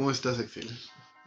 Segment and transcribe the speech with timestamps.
[0.00, 0.66] ¿Cómo estás, Axel?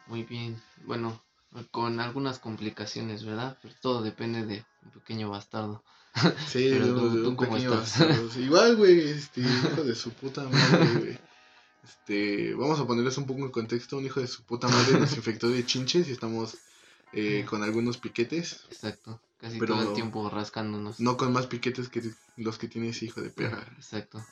[0.07, 0.59] Muy bien.
[0.87, 1.21] Bueno,
[1.69, 3.55] con algunas complicaciones, ¿verdad?
[3.61, 5.83] Pero todo depende de un pequeño bastardo.
[6.47, 7.99] Sí, Pero de, tú- de tú un cómo pequeño estás.
[7.99, 8.39] bastardo.
[8.41, 11.19] Igual, güey, este, hijo de su puta madre, güey.
[11.83, 13.95] Este, vamos a ponerles un poco en contexto.
[13.97, 16.57] Un hijo de su puta madre nos infectó de chinches y estamos
[17.11, 18.61] eh, con algunos piquetes.
[18.71, 19.21] Exacto.
[19.39, 20.99] Casi Pero- todo el tiempo rascándonos.
[20.99, 22.01] No con más piquetes que
[22.37, 23.63] los que tiene ese hijo de perra.
[23.77, 24.25] Exacto.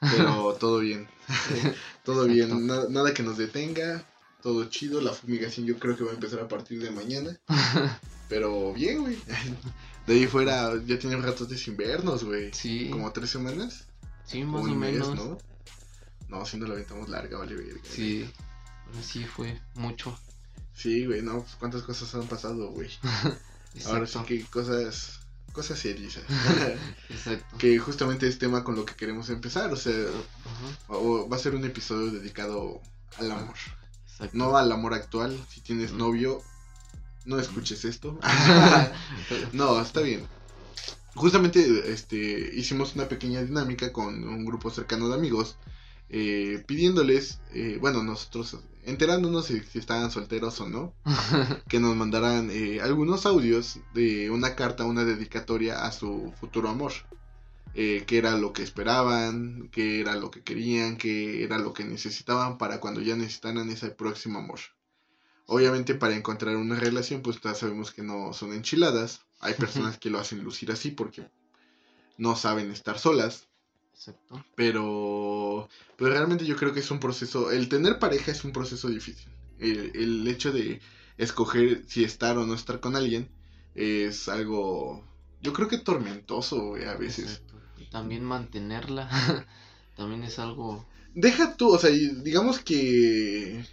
[0.00, 1.08] Pero todo bien.
[2.04, 2.66] Todo bien.
[2.66, 4.06] Nada, nada que nos detenga.
[4.42, 5.00] Todo chido.
[5.00, 7.36] La fumigación yo creo que va a empezar a partir de mañana.
[8.28, 9.18] Pero bien, güey.
[10.06, 12.52] De ahí fuera, ya tiene un rato de sin vernos, güey.
[12.52, 12.88] Sí.
[12.90, 13.86] Como tres semanas.
[14.24, 15.16] Sí, más o mes, menos.
[15.16, 15.38] ¿no?
[16.28, 17.80] No, si no la aventamos larga, vale, verga.
[17.82, 18.30] Sí.
[19.02, 20.16] Sí fue mucho.
[20.74, 22.90] Sí, güey, no, pues cuántas cosas han pasado, güey.
[23.86, 25.20] Ahora sí que cosas,
[25.56, 26.18] cosas serias.
[27.08, 27.56] Exacto.
[27.58, 29.94] que justamente es tema con lo que queremos empezar, o sea,
[30.88, 32.80] o- va a ser un episodio dedicado
[33.18, 33.56] al amor.
[34.12, 34.36] Exacto.
[34.36, 36.42] No al amor actual, si tienes novio,
[37.24, 38.18] no escuches esto.
[39.52, 40.28] no, está bien.
[41.14, 42.16] Justamente este,
[42.54, 45.56] hicimos una pequeña dinámica con un grupo cercano de amigos,
[46.08, 50.94] eh, pidiéndoles, eh, bueno, nosotros enterándonos si, si estaban solteros o no,
[51.68, 56.92] que nos mandaran eh, algunos audios de una carta, una dedicatoria a su futuro amor.
[57.74, 61.84] Eh, qué era lo que esperaban, qué era lo que querían, qué era lo que
[61.84, 64.60] necesitaban para cuando ya necesitaran ese próximo amor.
[65.44, 69.20] Obviamente para encontrar una relación, pues ya sabemos que no son enchiladas.
[69.40, 71.28] Hay personas que lo hacen lucir así porque
[72.16, 73.45] no saben estar solas.
[73.96, 74.44] Exacto.
[74.54, 78.88] Pero, pero realmente yo creo que es un proceso, el tener pareja es un proceso
[78.88, 79.32] difícil.
[79.58, 80.80] El, el hecho de
[81.16, 83.30] escoger si estar o no estar con alguien
[83.74, 85.02] es algo,
[85.40, 87.24] yo creo que tormentoso a veces.
[87.24, 87.54] Exacto.
[87.78, 89.08] Y también mantenerla
[89.96, 90.86] también es algo.
[91.14, 93.64] Deja tú, o sea, digamos que,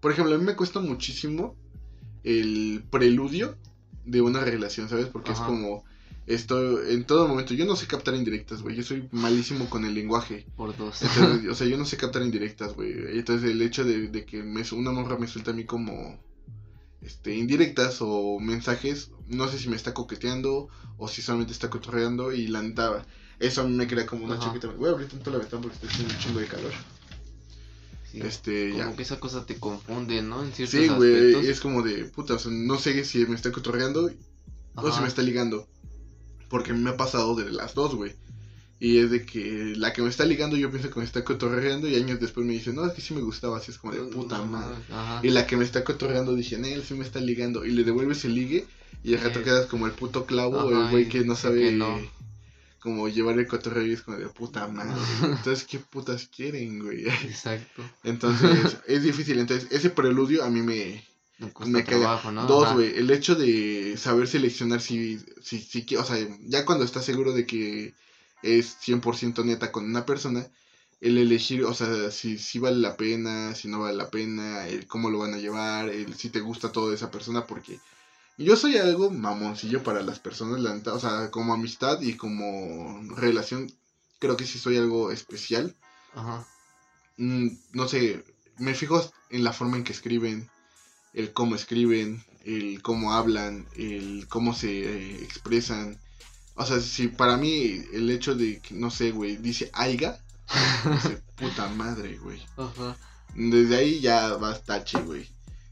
[0.00, 1.56] por ejemplo, a mí me cuesta muchísimo
[2.22, 3.58] el preludio
[4.04, 5.06] de una relación, ¿sabes?
[5.06, 5.84] Porque es como,
[6.28, 9.94] esto, en todo momento, yo no sé captar indirectas, güey, yo soy malísimo con el
[9.94, 10.46] lenguaje.
[10.56, 11.02] por dos.
[11.02, 13.18] Entonces, o sea, yo no sé captar indirectas, güey.
[13.18, 16.20] Entonces, el hecho de, de que me, una morra me suelta a mí como
[17.00, 20.68] este, indirectas o mensajes, no sé si me está coqueteando
[20.98, 23.06] o si solamente está cotorreando y la neta,
[23.38, 24.46] eso a mí me crea como una Ajá.
[24.46, 24.68] chaqueta.
[24.68, 26.72] Voy a abrir tanto la ventana porque está haciendo un chingo de calor.
[28.10, 28.20] Sí.
[28.20, 28.96] Este, Como ya.
[28.96, 30.42] que esa cosa te confunde, ¿no?
[30.42, 33.52] En ciertos Sí, güey, es como de puta, o sea, no sé si me está
[33.52, 34.10] cotorreando
[34.76, 35.68] o si me está ligando.
[36.48, 38.14] Porque me ha pasado de las dos, güey.
[38.80, 41.88] Y es de que la que me está ligando yo pienso que me está cotorreando
[41.88, 44.00] y años después me dice, no, es que sí me gustaba, así es como de
[44.02, 44.76] puta No, madre.
[44.92, 45.20] Ajá.
[45.24, 47.64] Y la que me está cotorreando dije, él sí me está ligando.
[47.64, 48.66] Y le devuelves el ligue
[49.02, 51.98] y al rato quedas como el puto clavo o el güey que no sabe no.
[52.78, 55.00] como llevar el cotorreo y es como de puta madre.
[55.22, 57.08] Entonces, ¿qué putas quieren, güey?
[57.08, 57.82] Exacto.
[58.04, 59.40] Entonces, es difícil.
[59.40, 61.04] Entonces, ese preludio a mí me,
[61.66, 62.20] Me caga.
[62.32, 62.46] ¿no?
[62.46, 66.16] Dos, güey, el hecho de saber seleccionar si, si, si, o sea,
[66.46, 67.94] ya cuando estás seguro de que
[68.42, 70.48] es 100% neta con una persona,
[71.00, 74.86] el elegir, o sea, si, si vale la pena, si no vale la pena, el
[74.86, 77.78] cómo lo van a llevar, el si te gusta todo de esa persona, porque
[78.36, 83.00] yo soy algo mamoncillo para las personas, la neta, o sea, como amistad y como
[83.16, 83.72] relación,
[84.18, 85.76] creo que sí soy algo especial.
[86.14, 86.46] Ajá.
[87.16, 88.24] Mm, no sé,
[88.58, 90.50] me fijo en la forma en que escriben,
[91.14, 95.98] el cómo escriben, el cómo hablan, el cómo se eh, expresan.
[96.54, 100.20] O sea, si para mí el hecho de que, no sé, güey, dice aiga,
[100.92, 102.42] dice puta madre, güey.
[102.56, 102.96] Ajá.
[103.34, 105.28] Desde ahí ya va tache, güey.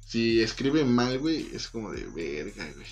[0.06, 2.86] Si escribe mal, güey, es como de verga, güey.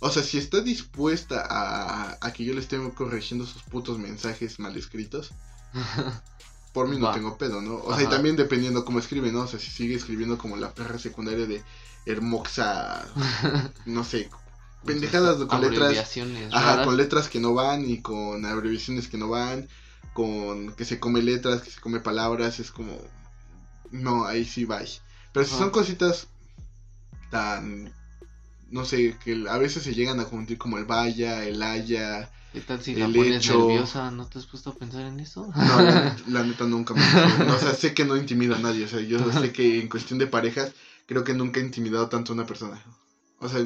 [0.00, 4.58] O sea, si está dispuesta a, a que yo le esté corrigiendo sus putos mensajes
[4.58, 5.30] mal escritos,
[6.74, 7.14] por mí no Va.
[7.14, 7.76] tengo pedo, ¿no?
[7.76, 9.42] O sea, y también dependiendo cómo escribe, ¿no?
[9.42, 11.62] O sea, si sigue escribiendo como la perra secundaria de
[12.04, 13.06] Hermoxa,
[13.86, 14.28] no sé,
[14.84, 16.18] pendejadas con letras,
[16.50, 16.86] ajá, raras.
[16.86, 19.68] con letras que no van y con abreviaciones que no van,
[20.12, 22.98] con que se come letras, que se come palabras, es como,
[23.92, 24.80] no, ahí sí va.
[25.32, 25.62] Pero si Ajá.
[25.62, 26.26] son cositas
[27.30, 27.94] tan,
[28.74, 32.60] no sé, que a veces se llegan a juntar como el vaya, el haya, ¿Qué
[32.60, 34.10] tal si la pones hecho- nerviosa?
[34.10, 35.46] ¿No te has puesto a pensar en eso?
[35.54, 37.00] No, la, la neta nunca me.
[37.52, 38.84] O sea, sé que no intimida a nadie.
[38.84, 40.72] O sea, yo sé que en cuestión de parejas,
[41.06, 42.82] creo que nunca he intimidado tanto a una persona.
[43.38, 43.64] O sea,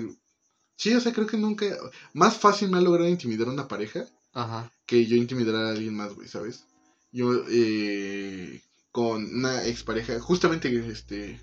[0.76, 1.66] sí, o sea, creo que nunca.
[2.12, 4.70] Más fácil me ha logrado intimidar a una pareja Ajá.
[4.87, 6.64] que yo intimidar a alguien más, güey, ¿sabes?
[7.12, 8.62] Yo, eh,
[8.93, 11.40] con una expareja, justamente, este.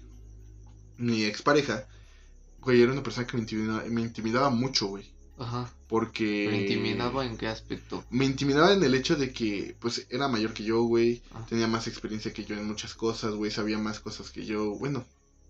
[0.98, 1.88] Mi expareja,
[2.66, 5.06] güey, era una persona que me intimidaba, me intimidaba mucho, güey.
[5.38, 5.72] Ajá.
[5.88, 6.48] Porque...
[6.50, 8.04] ¿Me intimidaba en qué aspecto?
[8.10, 11.22] Me intimidaba en el hecho de que, pues, era mayor que yo, güey.
[11.34, 11.46] Ah.
[11.48, 13.52] Tenía más experiencia que yo en muchas cosas, güey.
[13.52, 14.76] Sabía más cosas que yo.
[14.76, 15.06] Bueno,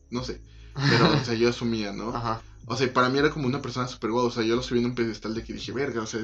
[0.10, 0.42] no sé.
[0.76, 2.10] Pero, o sea, yo asumía, ¿no?
[2.10, 4.26] Ajá, O sea, para mí era como una persona súper guau.
[4.26, 6.20] O sea, yo lo subí en un pedestal de que dije, verga, o sea,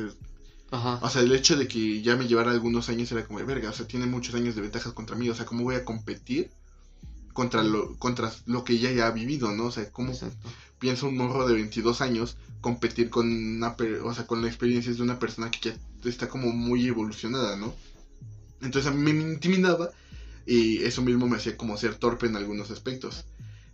[0.72, 1.00] ajá.
[1.02, 3.70] o sea, el hecho de que ya me llevara algunos años era como, de, verga,
[3.70, 5.30] o sea, tiene muchos años de ventajas contra mí.
[5.30, 6.52] O sea, ¿cómo voy a competir
[7.34, 9.66] contra lo, contra lo que ella ya ha vivido, ¿no?
[9.66, 10.50] O sea, ¿cómo Exacto.
[10.80, 14.98] piensa un morro de 22 años competir con una, per- o sea, con las experiencias
[14.98, 15.76] de una persona que ya
[16.10, 17.74] está como muy evolucionada, ¿no?
[18.62, 19.92] Entonces a mí me intimidaba
[20.46, 23.26] y eso mismo me hacía como ser torpe en algunos aspectos.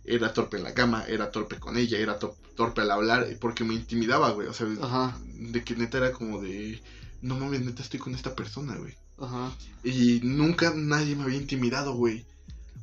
[0.04, 3.64] Era torpe en la cama, era torpe con ella, era to- torpe al hablar porque
[3.64, 4.48] me intimidaba, güey.
[4.48, 6.80] O sea, Ajá, de que neta era como de,
[7.20, 8.94] no mames, neta estoy con esta persona, güey.
[9.18, 9.52] ajá.
[9.84, 12.24] Y nunca nadie me había intimidado, güey.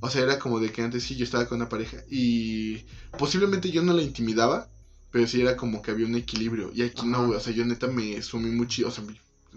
[0.06, 2.86] O sea, era como de que antes sí yo estaba con una pareja y
[3.18, 4.68] posiblemente yo no la intimidaba,
[5.12, 6.72] pero sí era como que había un equilibrio.
[6.74, 7.38] Y aquí no, güey.
[7.38, 9.04] O sea, yo neta me sumí mucho, o sea,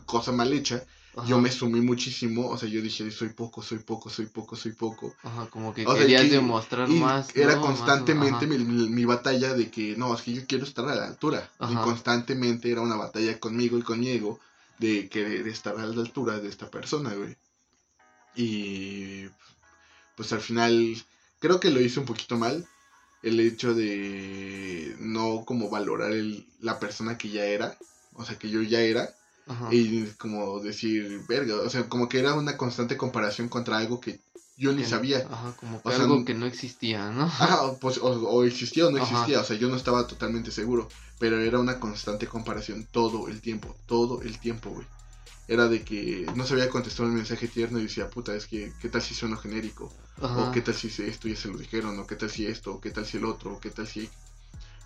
[0.07, 0.83] cosa mal hecha.
[1.17, 1.27] ajá.
[1.29, 4.73] Yo me sumí muchísimo, o sea, yo dije, soy poco, soy poco, soy poco, soy
[4.73, 5.15] poco.
[5.25, 7.35] Ajá, como que O sea, querías que- demostrar más.
[7.35, 7.61] era ¿no?
[7.61, 8.47] Más, constantemente ajá.
[8.47, 11.51] mi, mi- mi batalla de que, no, es que yo quiero estar a la altura.
[11.69, 14.39] Y constantemente era una batalla conmigo y con mi ego
[14.79, 17.37] de querer estar a la altura de esta persona, güey.
[18.37, 19.27] Y
[20.19, 20.97] pues al final
[21.39, 22.67] creo que lo hice un poquito mal.
[23.23, 27.77] El hecho de no como valorar el, la persona que ya era.
[28.15, 29.09] O sea, que yo ya era.
[29.47, 29.69] Ajá.
[29.73, 31.57] Y como decir, verga.
[31.57, 34.21] O sea, como que era una constante comparación contra algo que
[34.57, 35.27] yo ni Que- sabía.
[35.31, 37.25] Ajá, como que O sea, algo que no existía, ¿no?
[37.27, 39.13] Ajá, o, pues, o, o existía o no Ajá.
[39.13, 40.89] existía, o sea, yo no estaba totalmente seguro,
[41.19, 44.87] pero era una constante comparación todo el tiempo, todo el tiempo, güey.
[45.49, 48.89] Era de que no sabía contestar un mensaje tierno y decía, puta, es que, ¿qué
[48.91, 49.91] tal si suena genérico?
[50.21, 50.37] Ajá.
[50.49, 52.75] O qué tal si se- esto ya se lo dijeron, o qué tal si esto,
[52.75, 54.11] o qué tal si el otro, o qué tal si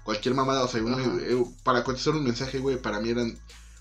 [0.05, 3.37] cualquier mamada, o sea, eh, para contestar un mensaje, güey, para mí eran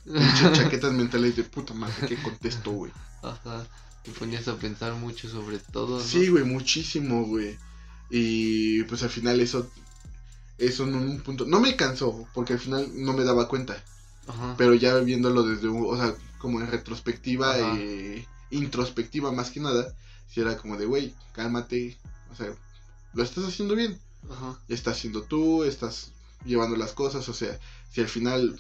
[0.05, 2.91] pinches chaquetas mentales de puta madre, ¿qué contesto, güey?
[3.21, 3.67] Ajá.
[4.03, 6.03] Te ponías a pensar mucho sobre todo, ¿no?
[6.03, 7.57] Sí, güey, muchísimo, güey.
[8.09, 9.69] Y pues al final eso,
[10.57, 13.83] eso en un punto, no me cansó, porque al final no me daba cuenta,
[14.27, 14.55] Ajá.
[14.57, 19.95] pero ya viéndolo desde, un- o sea, como en retrospectiva, eh, introspectiva más que nada,
[20.27, 21.97] si era como de, güey, cálmate,
[22.31, 22.53] o sea,
[23.13, 23.99] lo estás haciendo bien,
[24.29, 24.59] Ajá.
[24.67, 26.11] estás siendo tú, estás
[26.43, 27.59] llevando las cosas, o sea,
[27.91, 28.57] si al final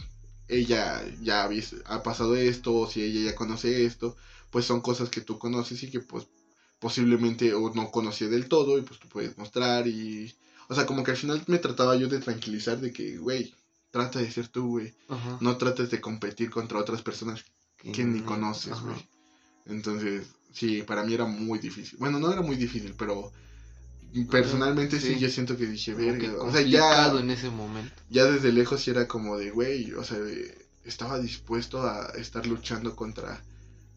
[0.47, 1.49] ella ya
[1.85, 4.15] ha pasado esto, o si ella ya conoce esto,
[4.51, 6.27] pues son cosas que tú conoces y que pues
[6.79, 10.35] posiblemente o no conocía del todo y pues tú puedes mostrar y...
[10.67, 13.53] O sea, como que al final me trataba yo de tranquilizar de que, güey,
[13.91, 14.93] trata de ser tú, güey.
[15.41, 17.43] No trates de competir contra otras personas
[17.93, 19.07] que ni no- conoces, güey.
[19.65, 21.97] Entonces, sí, para mí era muy difícil.
[21.99, 23.31] Bueno, no era muy difícil, pero
[24.29, 25.19] personalmente sí, sí.
[25.19, 26.33] yo siento que dije, verga.
[26.41, 27.93] O sea, ya, complicado en ese momento.
[28.09, 30.17] ya desde lejos sí era como de, güey, o sea,
[30.83, 33.41] estaba dispuesto a estar luchando contra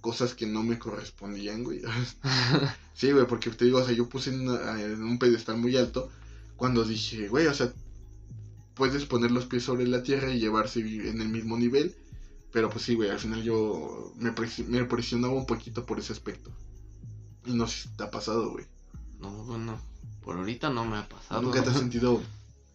[0.00, 1.80] cosas que no me correspondían, güey.
[2.94, 5.76] sí, güey, porque te digo, o sea, yo puse en, una- en un pedestal muy
[5.76, 6.10] alto
[6.56, 7.72] cuando dije, güey, o sea,
[8.74, 11.94] puedes poner los pies sobre la tierra y llevarse en el mismo nivel.
[12.54, 14.32] Pero pues sí, güey, al final yo me,
[14.68, 16.50] me presionaba un poquito por ese aspecto.
[17.46, 18.66] Y no sé si te ha pasado, güey.
[19.20, 19.80] No, bueno,
[20.22, 21.42] por ahorita no me ha pasado.
[21.42, 22.22] ¿Nunca te has sentido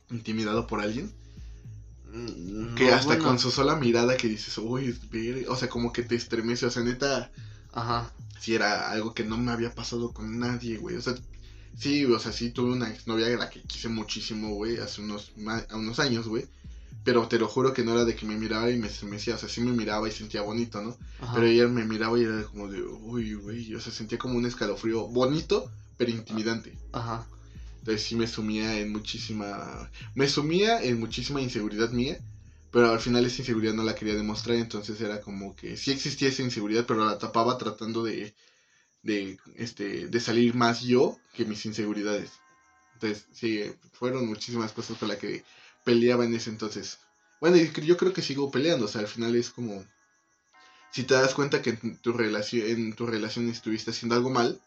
[0.09, 1.11] intimidado por alguien?
[2.13, 5.91] Mm, Que hasta bueno, con su sola mirada que dices, uy, ver-", o sea, como
[5.91, 7.31] que te estremece, o sea, neta,
[7.73, 8.11] Ajá.
[8.39, 11.13] si era algo que no me había pasado con nadie, güey, o sea,
[11.75, 15.31] sí, o sea, sí tuve una exnovia a la que quise muchísimo, güey, hace unos,
[15.73, 16.47] unos años, güey,
[17.09, 19.37] pero te lo juro que no era de que me miraba y me estremecía, o
[19.39, 20.95] sea, sí me miraba y sentía bonito, ¿no?
[21.19, 21.33] Ajá.
[21.33, 24.45] Pero ella me miraba y era como de, uy, güey, o sea, sentía como un
[24.45, 26.77] escalofrío bonito, pero intimidante.
[26.91, 27.25] Ajá.
[27.79, 29.89] Entonces sí me sumía en muchísima...
[30.13, 32.19] Me sumía en muchísima inseguridad mía,
[32.69, 36.29] pero al final esa inseguridad no la quería demostrar, entonces era como que sí existía
[36.29, 38.35] esa inseguridad, pero la tapaba tratando de,
[39.01, 42.33] de, este, de salir más yo que mis inseguridades.
[42.93, 43.63] Entonces sí,
[43.93, 45.43] fueron muchísimas cosas con las que
[45.89, 46.99] peleaba en ese entonces.
[47.41, 49.83] Bueno, y yo creo que sigo peleando, o sea, al final es como...
[50.91, 54.61] Si te das cuenta que en tu relación, en tu relación estuviste haciendo algo mal,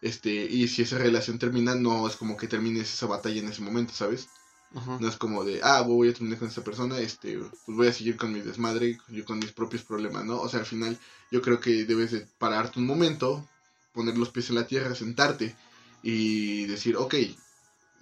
[0.00, 3.62] este, y si esa relación termina, no es como que termines esa batalla en ese
[3.62, 4.28] momento, ¿sabes?
[4.74, 4.98] Ajá.
[5.00, 7.92] No es como de, ah, voy a terminar con esta persona, este, pues voy a
[7.92, 10.40] seguir con mi desmadre, yo con mis propios problemas, ¿no?
[10.40, 10.98] O sea, al final
[11.30, 13.46] yo creo que debes de pararte un momento,
[13.92, 15.54] poner los pies en la tierra, sentarte
[16.02, 17.16] y decir, ok,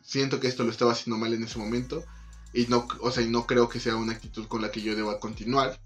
[0.03, 2.05] siento que esto lo estaba haciendo mal en ese momento
[2.53, 4.97] y no, o sea, y no creo que sea una actitud con la que yo
[4.97, 5.81] deba continuar,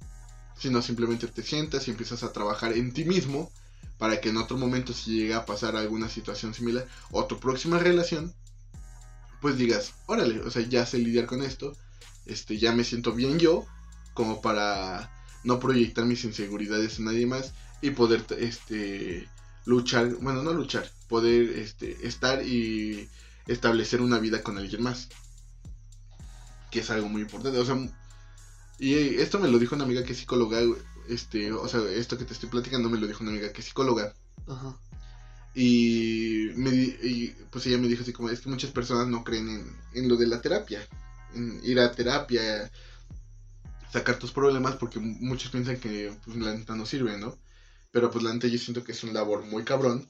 [0.59, 3.51] sino simplemente te sientas y empiezas a trabajar en ti mismo
[3.99, 7.79] para que en otro momento si llega a pasar alguna situación similar o tu próxima
[7.79, 8.35] relación,
[9.41, 11.77] pues digas, órale, o sea, ya sé lidiar con esto,
[12.27, 13.67] este, ya me siento bien yo
[14.15, 15.11] como para
[15.43, 17.53] no proyectar mis inseguridades en nadie más
[17.83, 19.29] y poder este
[19.67, 23.09] luchar, bueno, no luchar, poder este estar y
[23.47, 25.09] establecer una vida con alguien más.
[26.75, 27.77] Que es algo muy importante, o sea,
[28.81, 30.59] y esto me lo dijo una amiga que es psicóloga,
[31.09, 33.69] este, o sea, esto que te estoy platicando me lo dijo una amiga que es
[33.69, 34.13] psicóloga.
[34.49, 34.77] Ajá.
[35.55, 39.49] Y, me, y pues ella me dijo así como, es que muchas personas no creen
[39.49, 40.85] en, en lo de la terapia,
[41.33, 42.69] en ir a terapia,
[43.93, 47.39] sacar tus problemas, porque muchos piensan que pues, la neta no sirve, ¿no?
[47.93, 50.09] Pero pues la neta yo siento que es un labor muy cabrón.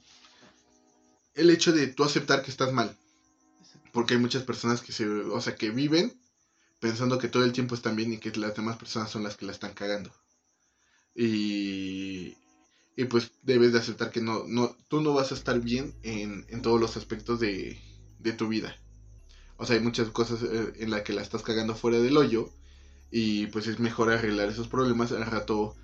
[1.34, 2.96] El hecho de tú aceptar que estás mal.
[3.92, 6.18] Porque hay muchas personas que se, o sea, que viven
[6.80, 9.46] pensando que todo el tiempo están bien y que las demás personas son las que
[9.46, 10.12] la están cagando.
[11.14, 12.36] Y,
[12.96, 16.46] y pues debes de aceptar que no, no, tú no vas a estar bien en,
[16.48, 17.80] en todos los aspectos de,
[18.18, 18.76] de, tu vida.
[19.56, 22.50] O sea, hay muchas cosas eh, en las que la estás cagando fuera del hoyo
[23.10, 25.76] y pues es mejor arreglar esos problemas al rato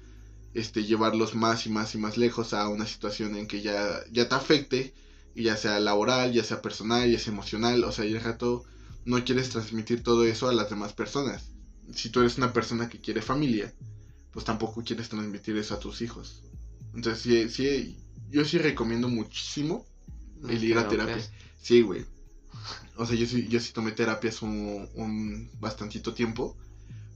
[0.54, 4.28] este llevarlos más y más y más lejos a una situación en que ya, ya
[4.28, 4.94] te afecte,
[5.35, 8.64] ya sea laboral, ya sea personal, ya sea emocional, o sea, y al rato
[9.04, 11.50] no quieres transmitir todo eso a las demás personas.
[11.95, 13.73] Si tú eres una persona que quiere familia,
[14.33, 16.42] pues tampoco quieres transmitir eso a tus hijos.
[16.95, 17.97] Entonces, sí, sí
[18.30, 19.85] yo sí recomiendo muchísimo
[20.49, 21.19] el ir a terapia.
[21.61, 22.04] Sí, güey.
[22.97, 26.57] O sea, yo sí, yo sí tomé terapias un, un bastantito tiempo.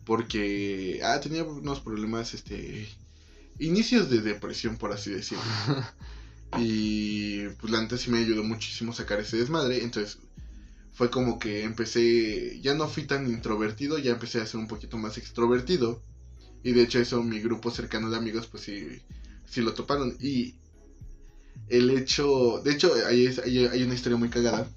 [0.05, 2.87] Porque, ah, tenía unos problemas, este,
[3.59, 5.45] inicios de depresión, por así decirlo.
[6.59, 9.83] y pues la neta sí me ayudó muchísimo a sacar ese desmadre.
[9.83, 10.19] Entonces
[10.95, 14.97] fue como que empecé, ya no fui tan introvertido, ya empecé a ser un poquito
[14.97, 16.01] más extrovertido.
[16.63, 19.03] Y de hecho eso mi grupo cercano de amigos pues sí,
[19.45, 20.17] sí lo toparon.
[20.21, 20.55] Y
[21.69, 24.69] el hecho, de hecho hay, hay, hay una historia muy cagada.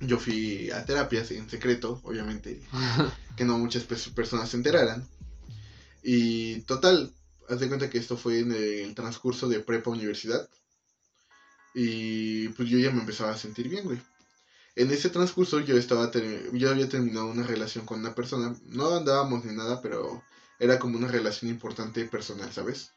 [0.00, 2.60] Yo fui a terapias en secreto, obviamente,
[3.36, 5.08] que no muchas personas se enteraran.
[6.02, 7.10] Y total,
[7.48, 10.46] haz de cuenta que esto fue en el transcurso de prepa universidad.
[11.74, 13.98] Y pues yo ya me empezaba a sentir bien, güey.
[14.74, 16.10] En ese transcurso yo estaba
[16.52, 18.56] yo había terminado una relación con una persona.
[18.64, 20.22] No andábamos ni nada, pero
[20.58, 22.92] era como una relación importante personal, ¿sabes?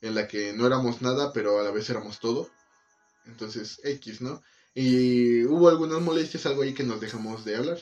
[0.00, 2.50] En la que no éramos nada, pero a la vez éramos todo.
[3.26, 4.42] Entonces, X, ¿no?
[4.74, 7.78] Y hubo algunas molestias, algo ahí que nos dejamos de hablar.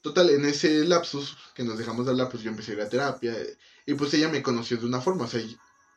[0.00, 2.88] Total, en ese lapsus que nos dejamos de hablar, pues yo empecé a ir a
[2.88, 3.36] terapia.
[3.84, 5.42] Y pues ella me conoció de una forma, o sea,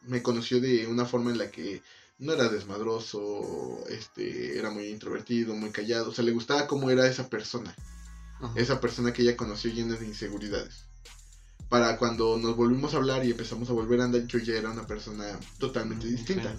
[0.01, 1.81] me conoció de una forma en la que
[2.19, 7.07] no era desmadroso, este, era muy introvertido, muy callado, o sea, le gustaba cómo era
[7.07, 7.73] esa persona.
[8.55, 10.85] Esa persona que ella conoció llena de inseguridades.
[11.67, 14.69] Para cuando nos volvimos a hablar y empezamos a volver a andar, yo ya era
[14.69, 16.57] una persona totalmente distinta.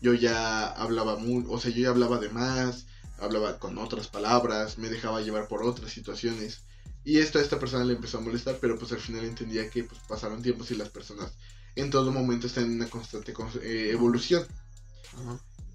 [0.00, 2.86] Yo ya hablaba muy, o sea, yo ya hablaba de más,
[3.18, 6.62] hablaba con otras palabras, me dejaba llevar por otras situaciones.
[7.04, 9.84] Y esto a esta persona le empezó a molestar, pero pues al final entendía que
[9.84, 11.36] pues, pasaron tiempos y las personas
[11.76, 14.44] en todo momento están en una constante eh, evolución.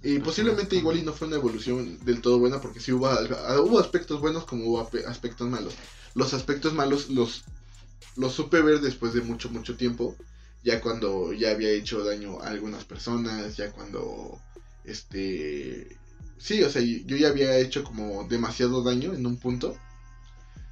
[0.04, 3.08] Y posiblemente igual y no fue una evolución del todo buena porque sí hubo,
[3.64, 5.76] hubo aspectos buenos como hubo aspectos malos.
[6.16, 7.44] Los aspectos malos los,
[8.18, 10.16] los supe ver después de mucho, mucho tiempo.
[10.64, 14.40] Ya cuando ya había hecho daño a algunas personas, ya cuando
[14.84, 15.98] este
[16.42, 19.78] Sí, o sea, yo ya había hecho como demasiado daño en un punto.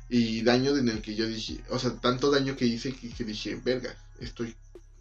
[0.10, 3.56] Y daño en el que yo dije, o sea, tanto daño que hice que, dije,
[3.64, 4.56] verga, estoy,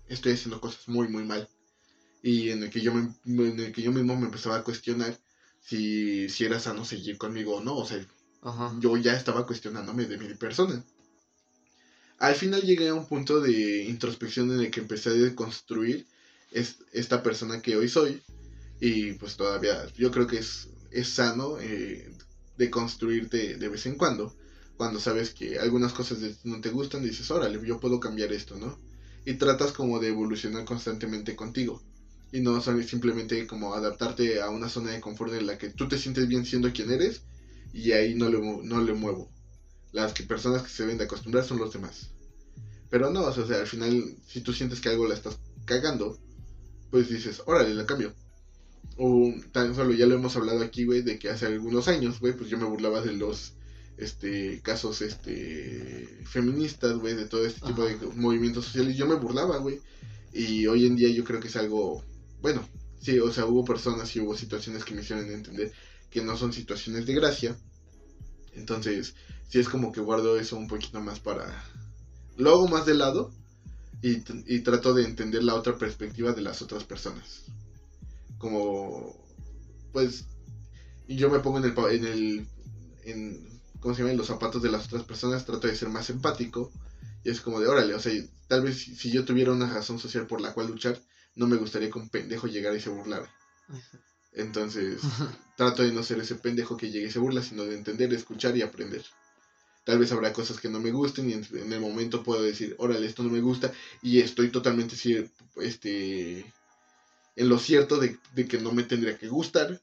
[0.08, 1.48] estoy haciendo cosas muy, muy mal.
[2.22, 5.16] Y en el que yo, me, en el que yo mismo me empezaba a cuestionar
[5.60, 7.76] si, si era sano seguir conmigo o no.
[7.76, 8.04] O sea,
[8.80, 10.84] yo ya estaba cuestionándome de mi persona.
[12.18, 16.06] Al final llegué a un punto de introspección en el que empecé a deconstruir
[16.50, 18.20] esta persona que hoy soy
[18.80, 22.10] y pues todavía yo creo que es, es sano eh,
[22.56, 24.34] de construirte de vez en cuando.
[24.76, 28.78] Cuando sabes que algunas cosas no te gustan, dices, órale, yo puedo cambiar esto, ¿no?
[29.28, 31.82] Y tratas como de evolucionar constantemente contigo.
[32.32, 35.98] Y no simplemente como adaptarte a una zona de confort en la que tú te
[35.98, 37.22] sientes bien siendo quien eres
[37.72, 39.30] y ahí no le, no le muevo.
[39.92, 42.10] Las personas que se deben de acostumbrar son los demás.
[42.88, 46.18] Pero no, o sea, al final, si tú sientes que algo la estás cagando,
[46.90, 48.14] pues dices, órale, la cambio
[48.98, 52.36] o tan solo ya lo hemos hablado aquí, güey, de que hace algunos años, güey,
[52.36, 53.52] pues yo me burlaba de los
[53.98, 59.58] este casos este feministas, güey, de todo este tipo de movimientos sociales, yo me burlaba,
[59.58, 59.80] güey.
[60.32, 62.04] Y hoy en día yo creo que es algo,
[62.40, 62.66] bueno,
[63.00, 65.72] sí, o sea, hubo personas y hubo situaciones que me hicieron entender
[66.10, 67.56] que no son situaciones de gracia.
[68.54, 69.14] Entonces,
[69.48, 71.64] sí es como que guardo eso un poquito más para...
[72.36, 73.32] Lo hago más de lado
[74.02, 77.44] y, y trato de entender la otra perspectiva de las otras personas
[78.38, 79.14] como,
[79.92, 80.26] pues,
[81.06, 82.46] y yo me pongo en el, en el,
[83.04, 84.12] en, ¿cómo se llama?
[84.12, 86.72] En los zapatos de las otras personas, trato de ser más empático
[87.24, 88.12] y es como de, órale, o sea,
[88.46, 91.00] tal vez si yo tuviera una razón social por la cual luchar,
[91.34, 93.30] no me gustaría que un pendejo llegara y se burlara.
[94.32, 95.00] Entonces,
[95.56, 98.56] trato de no ser ese pendejo que llegue y se burla, sino de entender, escuchar
[98.56, 99.04] y aprender.
[99.84, 103.06] Tal vez habrá cosas que no me gusten y en, el momento puedo decir, órale,
[103.06, 104.94] esto no me gusta y estoy totalmente
[105.56, 106.40] este,
[107.36, 109.80] en lo cierto de, que no me tendría que gustar,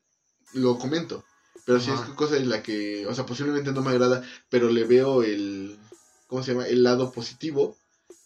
[0.53, 1.25] lo comento.
[1.65, 4.83] Pero si es cosa en la que, o sea, posiblemente no me agrada, pero le
[4.83, 5.77] veo el,
[6.27, 6.67] ¿cómo se llama?
[6.67, 7.75] El lado positivo.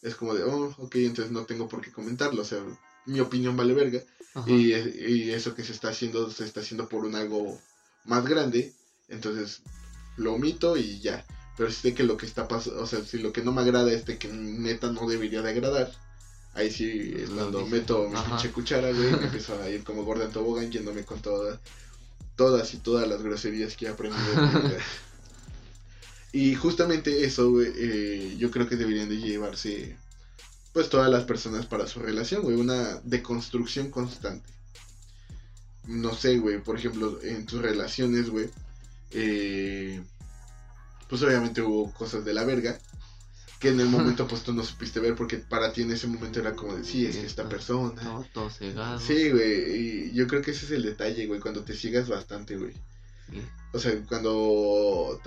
[0.02, 2.42] Es como de, oh, ok, entonces no tengo por qué comentarlo.
[2.42, 2.60] O sea,
[3.06, 4.02] mi opinión vale verga.
[4.46, 7.60] Y, y, eso que se está haciendo, se está haciendo por un algo
[8.06, 8.74] más grande.
[9.08, 9.62] Entonces
[10.18, 11.26] lo omito y ya.
[11.58, 13.62] Pero si sé que lo que está pasando, o sea, si lo que no me
[13.62, 15.92] agrada es de que neta no debería de agradar.
[16.54, 20.26] Ahí sí es cuando meto mi pinche cuchara, güey, me empiezo a ir como gorda
[20.26, 21.60] en tobogán yéndome con todas,
[22.40, 24.24] todas y todas las groserías que he aprendido.
[26.32, 29.98] y justamente eso, güey, eh, yo creo que deberían de llevarse
[30.72, 34.50] pues todas las personas para su relación, güey, una deconstrucción constante.
[35.86, 38.50] No sé, güey, por ejemplo, en tus relaciones, güey,
[39.12, 40.02] eh,
[41.10, 42.80] pues obviamente hubo cosas de la verga
[43.60, 46.40] que en el momento pues tú no supiste ver porque para ti en ese momento
[46.40, 48.02] era como de, sí, es esta persona.
[48.34, 49.00] Todo, cegado.
[49.00, 52.56] Sí, güey, y yo creo que ese es el detalle, güey, cuando te ciegas bastante,
[52.56, 52.74] güey.
[53.74, 55.20] O sea, cuando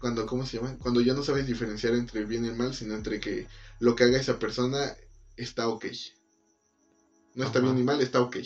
[0.00, 0.76] cuando, ¿cómo se llama?
[0.78, 3.46] Cuando ya no sabes diferenciar entre el bien y el mal, sino entre que
[3.80, 4.94] lo que haga esa persona
[5.36, 5.86] está ok.
[7.34, 8.36] No está bien ni mal, está ok.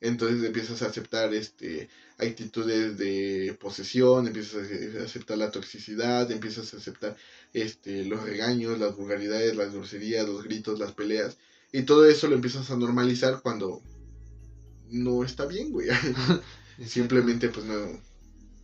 [0.00, 1.88] Entonces empiezas a aceptar este
[2.18, 4.68] actitudes de posesión, empiezas
[5.00, 7.16] a aceptar la toxicidad, empiezas a aceptar
[7.52, 11.38] este los regaños, las vulgaridades, las groserías, los gritos, las peleas.
[11.72, 13.82] Y todo eso lo empiezas a normalizar cuando
[14.90, 15.88] no está bien, güey.
[16.86, 18.00] Simplemente pues no,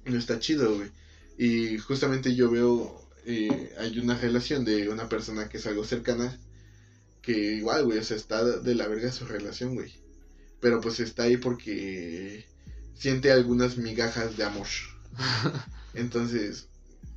[0.04, 0.90] no está chido, güey.
[1.38, 6.38] Y justamente yo veo, eh, hay una relación de una persona que es algo cercana,
[7.22, 10.01] que igual, güey, o sea, está de la verga su relación, güey.
[10.62, 12.46] Pero pues está ahí porque
[12.94, 14.68] siente algunas migajas de amor.
[15.94, 16.68] Entonces,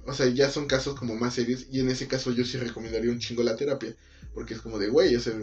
[0.06, 1.67] o sea, ya son casos como más serios.
[1.72, 3.96] Y en ese caso yo sí recomendaría un chingo la terapia.
[4.34, 5.34] Porque es como de, güey, o sea,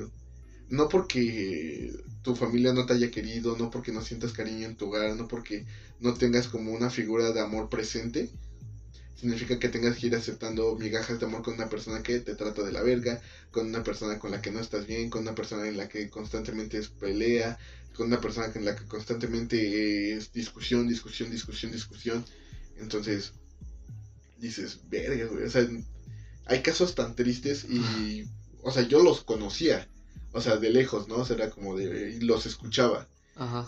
[0.68, 4.88] no porque tu familia no te haya querido, no porque no sientas cariño en tu
[4.88, 5.64] hogar, no porque
[6.00, 8.31] no tengas como una figura de amor presente,
[9.14, 12.62] significa que tengas que ir aceptando migajas de amor con una persona que te trata
[12.62, 15.68] de la verga, con una persona con la que no estás bien, con una persona
[15.68, 17.59] en la que constantemente es pelea,
[17.94, 22.25] con una persona en la que constantemente es discusión, discusión, discusión, discusión.
[22.79, 23.33] Entonces,
[24.38, 25.44] dices, verga, güey.
[25.44, 25.68] O sea,
[26.46, 28.29] hay casos tan tristes y,
[28.62, 29.88] o sea, yo los conocía,
[30.33, 31.16] o sea, de lejos, ¿no?
[31.16, 33.09] O sea, era como de, y los escuchaba.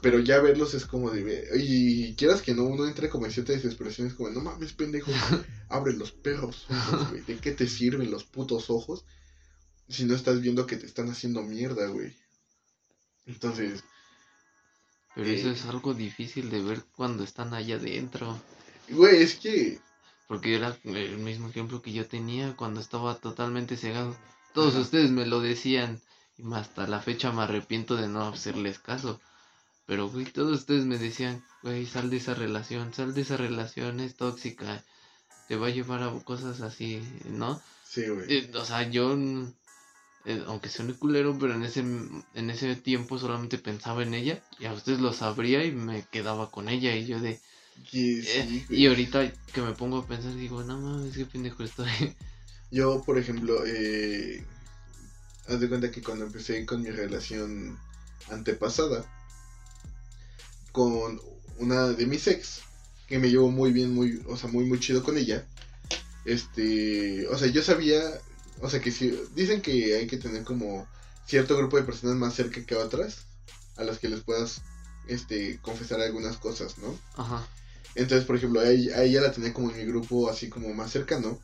[0.03, 1.49] Pero ya verlos es como de.
[1.57, 4.07] Y quieras que no, uno entre como en cierta desesperación.
[4.07, 5.11] Es como, no mames, pendejo.
[5.69, 6.67] abre los perros
[7.11, 7.23] güey.
[7.23, 9.05] ¿De qué te sirven los putos ojos?
[9.89, 12.15] Si no estás viendo que te están haciendo mierda, güey.
[13.27, 13.85] Entonces.
[15.15, 18.41] Pero eso eh, es algo difícil de ver cuando están allá adentro.
[18.89, 19.81] Güey, es que.
[20.27, 24.17] Porque era el mismo ejemplo que yo tenía cuando estaba totalmente cegado.
[24.53, 26.01] Todos ustedes me lo decían.
[26.37, 29.21] Y hasta la fecha me arrepiento de no hacerles caso.
[29.87, 34.01] Pero, güey, todos ustedes me decían, güey, sal de esa relación, sal de esa relación,
[34.01, 34.83] es tóxica,
[35.49, 37.61] te va a llevar a cosas así, ¿no?
[37.87, 38.33] Sí, güey.
[38.33, 39.15] Eh, o sea, yo,
[40.25, 44.65] eh, aunque suene culero, pero en ese, en ese tiempo solamente pensaba en ella y
[44.65, 47.41] a ustedes lo sabría y me quedaba con ella y yo de...
[47.93, 51.89] Eh, y ahorita que me pongo a pensar, digo, no mames, qué pendejo estoy.
[52.71, 54.45] Yo, por ejemplo, eh,
[55.47, 57.79] haz de cuenta que cuando empecé con mi relación
[58.31, 59.05] antepasada,
[60.75, 61.21] con
[61.59, 62.63] una de mis ex,
[63.07, 65.47] que me llevo muy bien, muy, o sea, muy, muy chido con ella.
[66.25, 68.03] Este, o sea, yo sabía,
[68.61, 70.85] o sea, que si, dicen que hay que tener como
[71.27, 73.19] cierto grupo de personas más cerca que otras,
[73.77, 74.63] a las que les puedas,
[75.07, 76.99] este, confesar algunas cosas, ¿no?
[77.15, 77.47] Ajá.
[77.95, 81.39] Entonces, por ejemplo, a ella, la tenía como en mi grupo así como más cercano.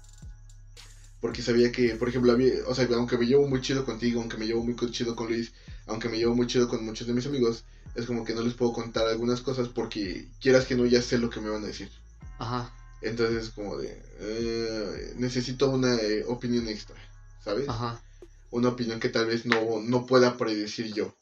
[1.21, 4.39] Porque sabía que, por ejemplo, había, o sea, aunque me llevo muy chido contigo, aunque
[4.39, 5.53] me llevo muy chido con Luis,
[5.87, 8.55] aunque me llevo muy chido con muchos de mis amigos, es como que no les
[8.55, 11.69] puedo contar algunas cosas porque quieras que no, ya sé lo que me van a
[11.69, 11.91] decir.
[12.39, 12.75] Ajá.
[13.03, 16.97] Entonces, como de, eh, necesito una eh, opinión extra,
[17.43, 17.69] ¿sabes?
[17.69, 18.03] Ajá.
[18.51, 21.15] Una opinión que tal vez no, no pueda predecir yo.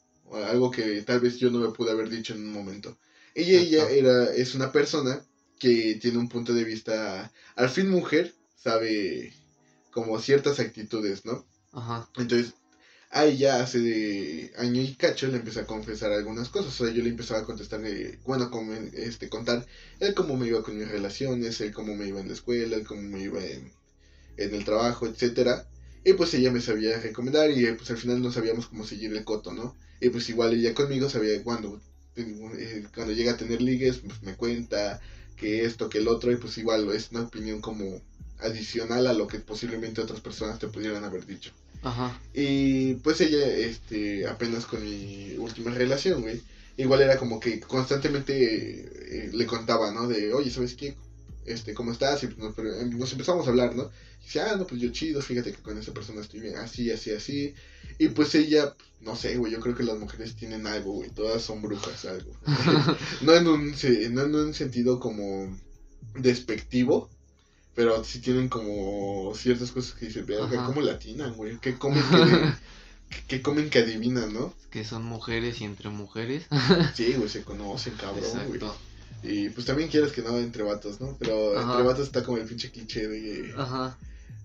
[0.47, 2.97] Algo que tal vez yo no me pude haber dicho en un momento.
[3.33, 5.23] Ella, ella era, es una persona
[5.57, 9.33] que tiene un punto de vista, al fin mujer, sabe
[9.91, 11.45] como ciertas actitudes, ¿no?
[11.71, 12.09] Ajá.
[12.17, 12.53] Entonces,
[13.11, 16.79] a ella hace año y cacho le empecé a confesar algunas cosas.
[16.79, 17.81] O sea, yo le empezaba a contestar,
[18.23, 19.65] bueno, como, este, contar
[19.99, 22.85] él cómo me iba con mis relaciones, él cómo me iba en la escuela, él
[22.85, 23.71] cómo me iba en,
[24.37, 25.67] el trabajo, etcétera.
[26.03, 29.23] Y pues ella me sabía recomendar y pues al final no sabíamos cómo seguir el
[29.25, 29.75] coto, ¿no?
[29.99, 31.81] Y pues igual ella conmigo sabía cuando,
[32.15, 35.01] eh, cuando llega a tener ligues, pues me cuenta
[35.35, 38.01] que esto, que el otro, y pues igual es una opinión como
[38.39, 41.51] adicional a lo que posiblemente otras personas te pudieran haber dicho.
[41.81, 42.19] Ajá.
[42.33, 46.41] Y pues ella, este, apenas con mi última relación, güey,
[46.77, 50.07] igual era como que constantemente eh, le contaba, ¿no?
[50.07, 50.95] De, oye, ¿sabes qué?
[51.45, 52.23] Este, ¿cómo estás?
[52.23, 52.57] Y pues nos,
[52.93, 53.91] nos empezamos a hablar, ¿no?
[54.21, 56.91] Y dice, ah, no, pues yo chido, fíjate que con esa persona estoy bien, así,
[56.91, 57.53] así, así.
[57.97, 61.41] Y pues ella, no sé, güey, yo creo que las mujeres tienen algo, güey, todas
[61.41, 62.31] son brujas, algo.
[63.21, 63.71] no, en un,
[64.13, 65.57] no en un sentido como
[66.15, 67.09] despectivo,
[67.79, 71.59] pero sí tienen como ciertas cosas que dicen, verga, ¿cómo latinan, güey?
[71.59, 72.03] ¿Qué comen
[73.09, 74.53] que, que, comen que adivinan, no?
[74.69, 76.45] Que son mujeres y entre mujeres.
[76.93, 78.59] sí, güey, se conocen, cabrón, güey.
[79.23, 81.15] Y pues también quieres que no entre vatos, ¿no?
[81.17, 83.97] Pero entre vatos está como el pinche cliché de, Ajá.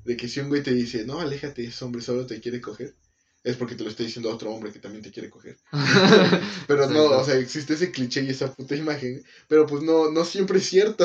[0.04, 2.94] de que si un güey te dice, no, aléjate, ese hombre solo te quiere coger
[3.42, 5.58] es porque te lo está diciendo otro hombre que también te quiere coger.
[6.68, 10.24] pero no, o sea, existe ese cliché y esa puta imagen, pero pues no, no
[10.24, 11.04] siempre es cierto.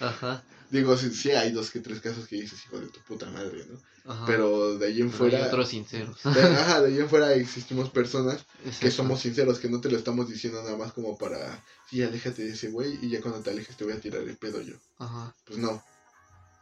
[0.00, 0.42] Ajá.
[0.74, 3.80] Digo, sí, hay dos que tres casos que dices, hijo de tu puta madre, ¿no?
[4.12, 4.26] Ajá.
[4.26, 5.38] Pero de ahí en fuera...
[5.38, 6.20] Hay otros sinceros.
[6.24, 8.44] De, ajá, de ahí en fuera existimos personas
[8.80, 12.42] que somos sinceros, que no te lo estamos diciendo nada más como para, sí, aléjate
[12.42, 14.74] de ese güey y ya cuando te alejes te voy a tirar el pedo yo.
[14.98, 15.32] Ajá.
[15.46, 15.80] Pues no.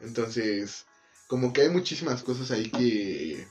[0.00, 0.84] Entonces,
[1.26, 3.48] como que hay muchísimas cosas ahí que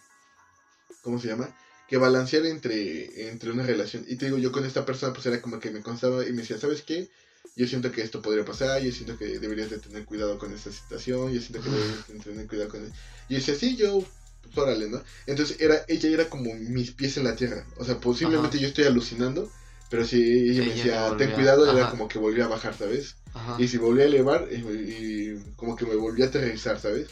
[1.02, 1.50] ¿cómo se llama?
[1.88, 4.06] Que balancear entre, entre una relación.
[4.08, 6.44] Y te digo, yo con esta persona pues era como que me constaba y me
[6.44, 7.10] decía, ¿sabes qué?
[7.56, 10.72] Yo siento que esto podría pasar, yo siento que deberías de tener cuidado con esta
[10.72, 12.86] situación, yo siento que deberías de tener cuidado con...
[12.86, 14.04] Y yo decía, sí, yo,
[14.44, 15.02] pues órale, ¿no?
[15.28, 17.66] Entonces era, ella era como mis pies en la tierra.
[17.78, 19.52] O sea, posiblemente yo estoy alucinando,
[19.90, 23.18] pero si ella, me decía, ten cuidado, era como que volvía a bajar, ¿sabes?
[23.58, 27.10] Y si volvía a elevar, eh, y, como que me volvía a aterrizar, ¿sabes?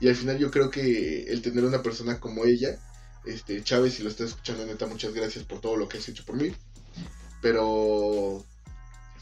[0.00, 2.78] Y al final yo creo que el tener una persona como ella
[3.24, 6.24] este, Chávez, si lo estás escuchando, neta, muchas gracias por todo lo que has hecho
[6.24, 6.52] por mí.
[7.40, 8.44] Pero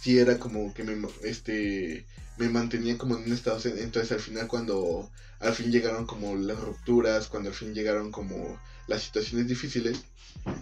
[0.01, 2.07] sí era como que me, este,
[2.39, 3.61] me mantenía como en un estado.
[3.65, 5.11] Entonces al final cuando
[5.41, 10.05] al fin llegaron como las rupturas, cuando al fin llegaron como las situaciones difíciles,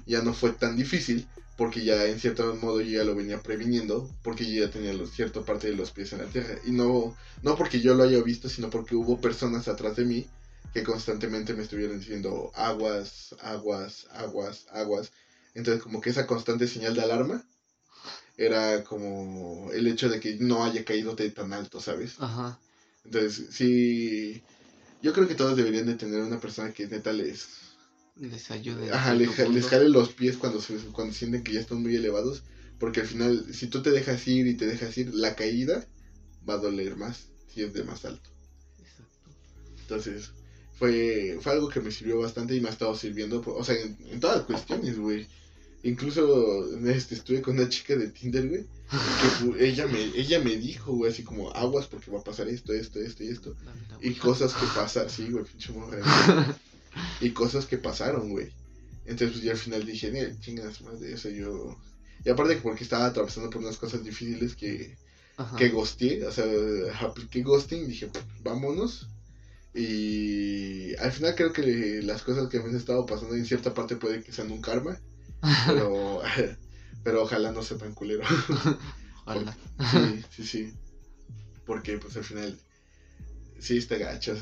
[0.06, 4.08] ya no fue tan difícil porque ya en cierto modo yo ya lo venía previniendo,
[4.22, 6.56] porque yo ya tenía cierta parte de los pies en la tierra.
[6.64, 10.26] Y no, no porque yo lo haya visto, sino porque hubo personas atrás de mí
[10.72, 15.10] que constantemente me estuvieron diciendo aguas, aguas, aguas, aguas.
[15.54, 17.44] Entonces como que esa constante señal de alarma
[18.38, 22.14] era como el hecho de que no haya caído de tan alto, ¿sabes?
[22.18, 22.58] Ajá.
[23.04, 24.42] Entonces, sí,
[25.02, 27.48] yo creo que todos deberían de tener una persona que neta les...
[28.16, 28.90] Les ayude.
[28.92, 30.60] Ajá, les, jale los pies cuando,
[30.92, 32.44] cuando sienten que ya están muy elevados.
[32.78, 35.86] Porque al final, si tú te dejas ir y te dejas ir, la caída
[36.48, 38.30] va a doler más si es de más alto.
[38.78, 39.30] Exacto.
[39.80, 40.30] Entonces,
[40.78, 44.20] fue, fue algo que me sirvió bastante y me ha estado sirviendo, o sea, en,
[44.20, 45.26] todas las cuestiones, güey.
[45.82, 48.64] Incluso este, estuve con una chica de Tinder, güey.
[49.56, 52.72] Que ella me, ella me dijo, güey, así como aguas porque va a pasar esto,
[52.72, 53.56] esto, esto y esto.
[54.00, 55.98] Y cosas que pasan, sí, güey, pinche morra.
[57.20, 58.50] y cosas que pasaron, güey.
[59.04, 61.76] Entonces, pues ya al final dije, mira, chingas de eso, yo.
[62.24, 64.96] Y aparte porque estaba atravesando por unas cosas difíciles que,
[65.56, 66.44] que ghosteé, o sea,
[67.00, 69.06] apliqué ghosting, dije, pues, vámonos
[69.74, 73.96] y al final creo que las cosas que me han estado pasando en cierta parte
[73.96, 74.98] puede que sean un karma.
[75.66, 76.20] Pero,
[77.04, 78.24] pero ojalá no sepan culero.
[79.24, 79.54] Ojalá.
[79.90, 80.72] sí, sí, sí.
[81.66, 82.58] Porque pues al final
[83.58, 84.34] sí está gacho.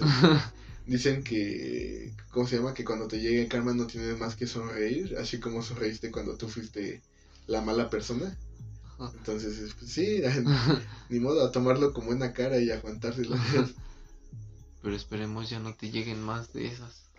[0.86, 2.72] dicen que, ¿cómo se llama?
[2.72, 6.36] Que cuando te llegue el karma no tienes más que sonreír, así como sonreíste cuando
[6.36, 7.02] tú fuiste
[7.48, 8.36] la mala persona.
[8.98, 10.22] Entonces, pues, sí,
[11.08, 13.36] ni modo a tomarlo como una cara y aguantárselo.
[14.82, 17.10] Pero esperemos ya no te lleguen más de esas.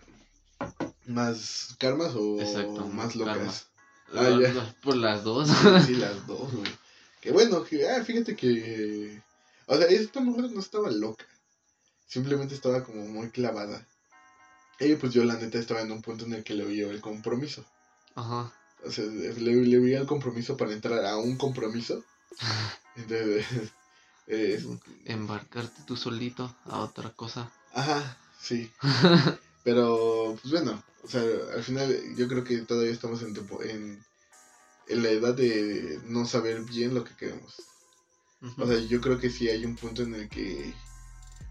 [1.07, 2.37] ¿Más karmas o
[2.91, 3.67] más locas?
[4.13, 4.39] Ah,
[4.83, 5.49] por las dos.
[5.85, 6.71] Sí, las dos, güey.
[7.21, 9.21] Que bueno, que, ah, fíjate que.
[9.65, 11.25] O sea, esta mujer no estaba loca.
[12.07, 13.85] Simplemente estaba como muy clavada.
[14.79, 17.01] Y pues yo, la neta, estaba en un punto en el que le oía el
[17.01, 17.65] compromiso.
[18.15, 18.53] Ajá.
[18.85, 22.03] O sea, le, le oía el compromiso para entrar a un compromiso.
[22.95, 23.45] Entonces,
[24.27, 24.63] eh,
[25.05, 27.51] Embarcarte tú solito a otra cosa.
[27.73, 28.71] Ajá, sí.
[29.67, 31.21] Pero, pues bueno, o sea,
[31.53, 33.35] al final yo creo que todavía estamos en,
[33.69, 34.01] en,
[34.87, 37.53] en la edad de no saber bien lo que queremos.
[38.57, 40.73] O sea, yo creo que sí hay un punto en el que...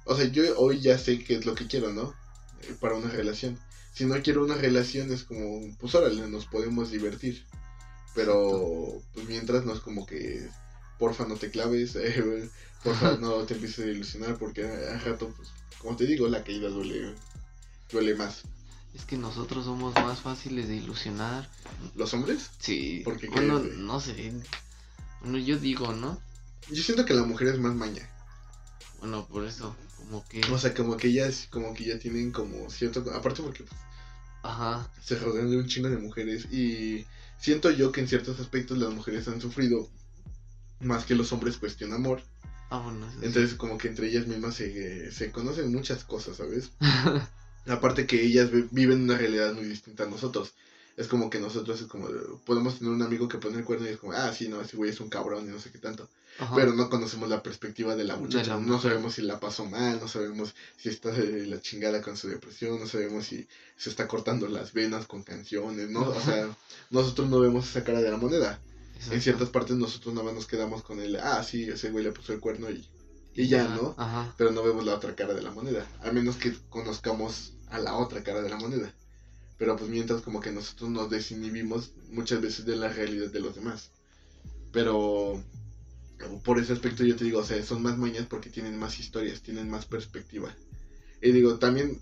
[0.07, 2.15] O sea, yo hoy ya sé qué es lo que quiero, ¿no?
[2.63, 3.59] Eh, para una relación.
[3.93, 7.45] Si no quiero una relación es como, pues órale, nos podemos divertir.
[8.15, 10.49] Pero, pues mientras no es como que,
[10.99, 12.49] porfa, no te claves, eh,
[12.83, 15.51] porfa, no te empieces a ilusionar porque a rato, pues,
[15.81, 17.15] como te digo, la caída duele,
[17.91, 18.43] duele más.
[18.95, 21.49] Es que nosotros somos más fáciles de ilusionar.
[21.95, 22.51] ¿Los hombres?
[22.59, 23.03] Sí.
[23.05, 24.33] ¿Por qué bueno, crees, no sé.
[25.21, 26.19] Bueno, yo digo, ¿no?
[26.71, 28.09] Yo siento que la mujer es más maña.
[29.01, 30.41] Bueno, por eso, como que...
[30.51, 33.05] O sea, como que ellas, como que ya tienen como cierto...
[33.15, 33.79] Aparte porque pues,
[34.43, 34.91] Ajá.
[35.03, 37.05] se rodean de un chingo de mujeres y
[37.39, 39.91] siento yo que en ciertos aspectos las mujeres han sufrido
[40.81, 42.23] más que los hombres cuestión amor.
[42.71, 43.19] Ah, bueno, sí.
[43.23, 46.71] Entonces como que entre ellas mismas se, se conocen muchas cosas, ¿sabes?
[47.69, 50.53] Aparte que ellas vi- viven una realidad muy distinta a nosotros.
[50.97, 52.09] Es como que nosotros es como,
[52.47, 54.77] podemos tener un amigo que pone el cuerno y es como, ah, sí, no, ese
[54.79, 56.09] güey es un cabrón y no sé qué tanto.
[56.39, 56.55] Ajá.
[56.55, 58.55] Pero no conocemos la perspectiva de la muchacha.
[58.57, 62.17] la no sabemos si la pasó mal, no sabemos si está de la chingada con
[62.17, 66.01] su depresión, no sabemos si se está cortando las venas con canciones, ¿no?
[66.09, 66.49] O sea,
[66.91, 68.59] nosotros no vemos esa cara de la moneda.
[68.95, 69.21] En Exacto.
[69.21, 72.33] ciertas partes nosotros nada más nos quedamos con el, ah, sí, ese güey le puso
[72.33, 72.87] el cuerno y,
[73.35, 73.95] y ya, ¿no?
[73.99, 74.35] Ajá.
[74.39, 77.95] Pero no vemos la otra cara de la moneda, a menos que conozcamos a la
[77.97, 78.93] otra cara de la moneda.
[79.59, 83.55] Pero pues mientras como que nosotros nos desinhibimos muchas veces de la realidad de los
[83.57, 83.93] demás.
[84.73, 85.43] Pero
[86.45, 89.43] por ese aspecto yo te digo, o sea, son más mañas porque tienen más historias,
[89.43, 90.55] tienen más perspectiva.
[91.23, 92.01] Y digo, también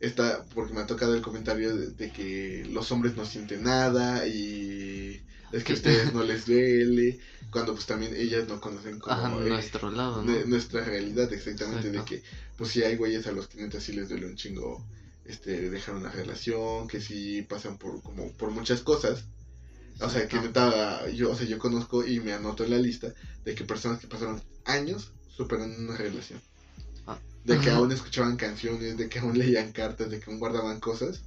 [0.00, 4.26] está, porque me ha tocado el comentario de, de que los hombres no sienten nada
[4.26, 7.18] y es que a ustedes no les duele,
[7.50, 10.32] cuando pues también ellas no conocen como Ajá, eh, nuestro lado, ¿no?
[10.32, 11.90] de- nuestra realidad exactamente Exacto.
[11.90, 12.22] de que
[12.56, 14.86] pues si hay güeyes a los que neta sí les duele un chingo
[15.28, 19.24] este dejar una relación, que sí pasan por como por muchas cosas.
[20.00, 23.12] O sea, que neta yo, o sea, yo conozco y me anoto en la lista
[23.44, 26.40] de que personas que pasaron años superan una relación.
[27.06, 27.18] Ah.
[27.44, 27.78] De que Ajá.
[27.78, 31.22] aún escuchaban canciones, de que aún leían cartas, de que aún guardaban cosas.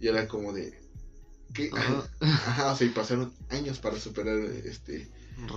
[0.00, 0.78] Y era como de
[1.54, 1.70] ¿qué?
[1.74, 2.08] Ajá.
[2.20, 5.08] Ajá, o sea, y pasaron años para superar este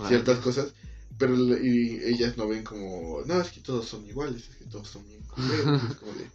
[0.07, 0.73] ciertas cosas,
[1.17, 4.87] pero y ellas no ven como, no, es que todos son iguales, es que todos
[4.87, 6.27] son bien culeros", es como de,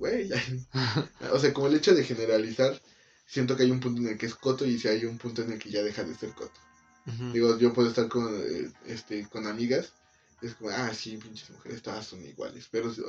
[0.00, 0.42] güey, ya".
[1.32, 2.80] o sea, como el hecho de generalizar,
[3.26, 5.42] siento que hay un punto en el que es coto y si hay un punto
[5.42, 6.58] en el que ya deja de ser coto.
[7.06, 7.32] Ujú.
[7.32, 9.92] Digo, yo puedo estar con, eh, este, con amigas,
[10.42, 13.04] es como, ah, sí, pinches mujeres, todas son iguales, pero o sea,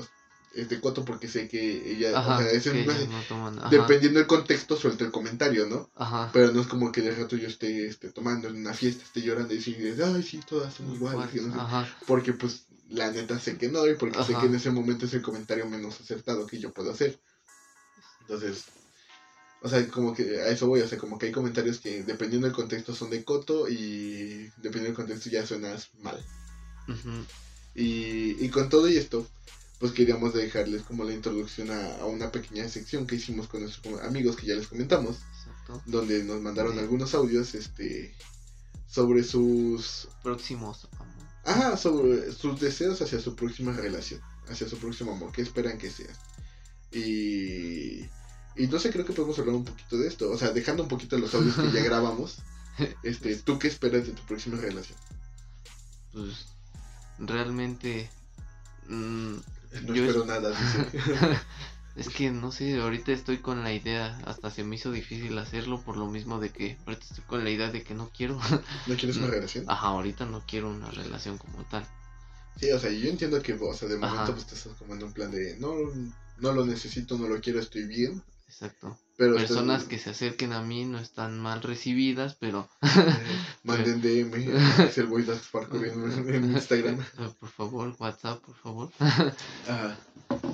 [0.53, 3.21] es de coto porque sé que ella, Ajá, o sea, es que en- ellos no
[3.23, 3.57] toman.
[3.59, 3.69] Ajá.
[3.69, 5.89] dependiendo del contexto, suelta el comentario, ¿no?
[5.95, 6.29] Ajá.
[6.33, 9.21] Pero no es como que de rato yo esté este, tomando en una fiesta, esté
[9.21, 11.41] llorando y decir, ay, sí, todas son iguales.
[11.41, 11.59] no sé".
[11.59, 11.87] Ajá.
[12.05, 15.13] Porque pues la neta sé que no y porque sé que en ese momento es
[15.13, 17.19] el comentario menos acertado que yo puedo hacer.
[18.21, 18.65] Entonces,
[19.61, 22.47] o sea, como que a eso voy, o sea, como que hay comentarios que dependiendo
[22.47, 26.23] del contexto son de coto y dependiendo del contexto ya suenas mal.
[27.75, 29.25] Y, y con todo y esto,
[29.79, 34.01] pues queríamos dejarles como la introducción a, a una pequeña sección que hicimos con nuestros
[34.01, 35.81] amigos que ya les comentamos Exacto.
[35.85, 36.79] donde nos mandaron Sí.
[36.79, 38.13] algunos audios este
[38.87, 40.87] sobre sus Próximos.
[41.45, 45.89] Ajá, sobre sus deseos hacia su próxima relación, hacia su próximo amor, qué esperan que
[45.89, 46.13] sea.
[46.91, 48.01] Y
[48.57, 50.89] y no sé, creo que podemos hablar un poquito de esto, o sea, dejando un
[50.89, 52.37] poquito los audios que ya grabamos.
[53.03, 54.97] Este, ¿tú qué esperas de tu próxima relación?
[56.11, 56.47] Pues
[57.19, 58.09] realmente.
[58.87, 59.35] mm,
[59.83, 60.89] No Yo espero es- nada, dice.
[61.95, 65.81] es que no sé, ahorita estoy con la idea, hasta se me hizo difícil hacerlo
[65.81, 68.39] por lo mismo de que ahorita estoy con la idea de que no quiero.
[68.87, 69.31] ¿No quieres una Mm.
[69.31, 69.65] relación?
[69.69, 71.85] Ajá, ahorita no quiero una relación como tal.
[72.59, 74.33] Sí, o sea, yo entiendo que, o sea, de momento Ajá.
[74.33, 75.75] pues te estás como en un plan de no
[76.37, 78.97] no lo necesito, no lo quiero, estoy bien, Exacto.
[79.17, 82.69] pero estás- Personas que se acerquen a mí no están mal recibidas, pero
[83.63, 84.33] Manden DM
[84.97, 86.99] el Spark en, en Instagram.
[86.99, 88.91] Eh, por favor, WhatsApp, por favor.
[88.99, 89.97] Ajá.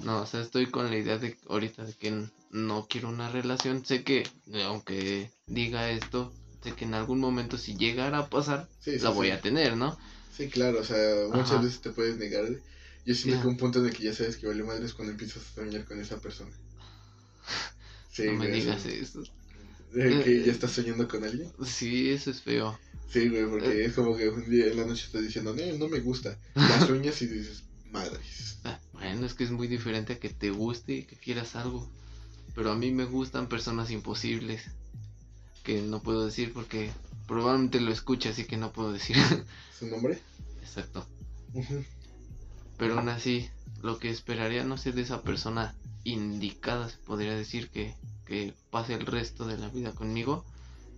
[0.03, 3.83] No, o sea, estoy con la idea de ahorita de que no quiero una relación.
[3.83, 6.31] Sé que, eh, aunque diga esto,
[6.63, 9.33] sé que en algún momento si llegara a pasar, Sí, sí, la voy sí.
[9.33, 9.97] a tener, ¿no?
[10.35, 11.61] Sí, claro, o sea, muchas Ajá.
[11.63, 12.45] veces te puedes negar.
[13.07, 15.13] Yo siento que un punto en el que ya sabes que vale madre es cuando
[15.13, 16.51] empiezas a soñar con esa persona.
[18.17, 19.21] Sí, no me güey, digas eso.
[19.93, 21.51] de que Eh, ya estás soñando con alguien.
[21.65, 22.77] Sí, eso es feo.
[23.09, 23.85] Sí, güey, porque Eh.
[23.85, 26.37] es como que un día en la noche estás diciendo, no, no me gusta.
[26.55, 28.57] La sueñas y dices, madres.
[28.65, 31.89] Ah, Bueno, es que es muy diferente a que te guste y que quieras algo.
[32.55, 34.63] Pero a mí me gustan personas imposibles.
[35.63, 36.91] Que no puedo decir porque
[37.27, 39.15] probablemente lo escuche, así que no puedo decir.
[39.79, 40.19] ¿Su nombre?
[40.61, 41.05] Exacto.
[41.53, 41.83] Ujú.
[42.77, 43.49] Pero aún así,
[43.81, 48.93] lo que esperaría, no sé, de esa persona indicada, se podría decir que, que pase
[48.93, 50.45] el resto de la vida conmigo.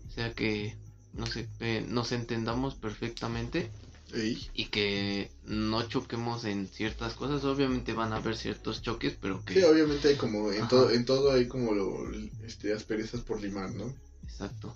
[0.08, 0.76] O sea que,
[1.14, 3.72] no sé, que nos entendamos perfectamente
[4.14, 4.50] Ey.
[4.54, 7.44] y que no choquemos en ciertas cosas.
[7.44, 9.54] Obviamente van a haber ciertos choques, pero que...
[9.54, 12.12] Sí, obviamente hay como, en todo, en todo hay como lo,
[12.44, 13.94] este, asperezas por limar, ¿no?
[14.24, 14.76] Exacto.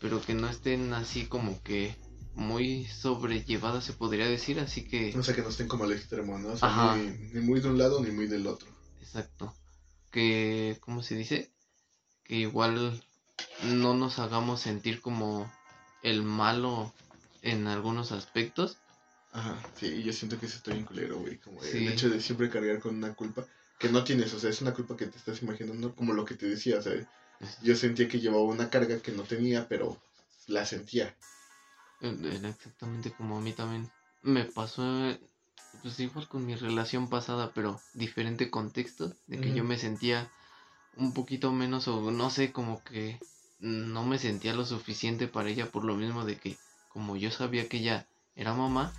[0.00, 1.94] Pero que no estén así como que
[2.34, 4.60] muy sobrellevadas, se podría decir.
[4.60, 5.16] Así que...
[5.18, 6.52] O sea, que no estén como al extremo, ¿no?
[6.52, 6.96] O sea, Ajá.
[6.96, 8.68] ni, ni muy de un lado ni muy del otro.
[9.00, 9.54] Exacto.
[10.10, 11.50] Que, ¿cómo se dice?
[12.30, 13.02] que igual
[13.64, 15.52] no nos hagamos sentir como
[16.04, 16.94] el malo
[17.42, 18.78] en algunos aspectos.
[19.32, 21.38] Ajá, sí, yo siento que eso está bien culero, güey.
[21.38, 23.44] Como el hecho de siempre cargar con una culpa
[23.80, 26.36] que no tienes, o sea, es una culpa que te estás imaginando, como lo que
[26.36, 26.92] te decía, o sea,
[27.62, 30.00] yo sentía que llevaba una carga que no tenía, pero
[30.46, 31.12] la sentía.
[32.00, 33.90] Era exactamente como a mí también
[34.22, 35.18] me pasó,
[35.82, 40.30] pues igual con mi relación pasada, pero diferente contexto, de que yo me sentía
[40.96, 43.18] un poquito menos o no sé, como que
[43.60, 47.68] no me sentía lo suficiente para ella por lo mismo de que como yo sabía
[47.68, 48.92] que ella era mamá,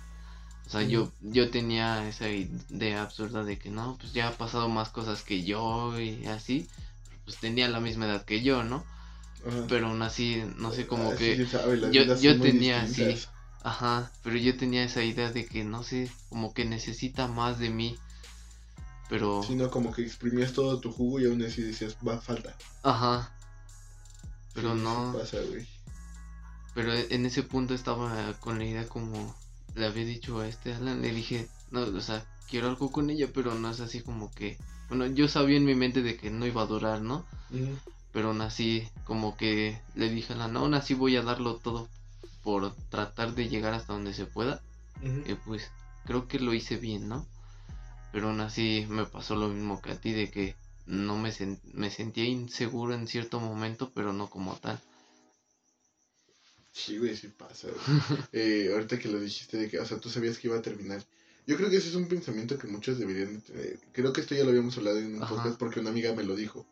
[0.66, 4.68] o sea, yo, yo tenía esa idea absurda de que no, pues ya ha pasado
[4.68, 6.68] más cosas que yo y así,
[7.24, 8.84] pues tenía la misma edad que yo, ¿no?
[9.68, 11.44] Pero aún así, no sé, como ah, que
[11.90, 13.18] yo, yo tenía así,
[13.62, 17.70] ajá, pero yo tenía esa idea de que, no sé, como que necesita más de
[17.70, 17.96] mí,
[19.08, 19.42] pero...
[19.42, 22.56] Sino como que exprimías todo tu jugo y aún así decías, va, falta.
[22.82, 23.32] Ajá.
[24.54, 25.14] Pero no...
[26.74, 29.36] Pero en ese punto estaba con la idea como
[29.74, 33.28] le había dicho a este Alan, le dije, no, o sea, quiero algo con ella,
[33.32, 36.46] pero no es así como que, bueno, yo sabía en mi mente de que no
[36.46, 37.26] iba a durar, ¿no?
[38.12, 41.88] Pero aún así, como que le dije a Alan, aún así voy a darlo todo
[42.42, 44.62] por tratar de llegar hasta donde se pueda.
[45.26, 45.70] Y pues
[46.04, 47.26] creo que lo hice bien, ¿no?
[48.12, 50.54] Pero aún así me pasó lo mismo que a ti, de que
[50.86, 51.32] no me,
[51.72, 54.80] me sentía inseguro en cierto momento, pero no como tal.
[56.72, 57.68] Sí, güey, sí pasa.
[58.32, 61.02] eh, ahorita que lo dijiste de que, o sea, tú sabías que iba a terminar.
[61.46, 63.78] Yo creo que ese es un pensamiento que muchos deberían tener.
[63.92, 66.36] Creo que esto ya lo habíamos hablado en un podcast porque una amiga me lo
[66.36, 66.66] dijo.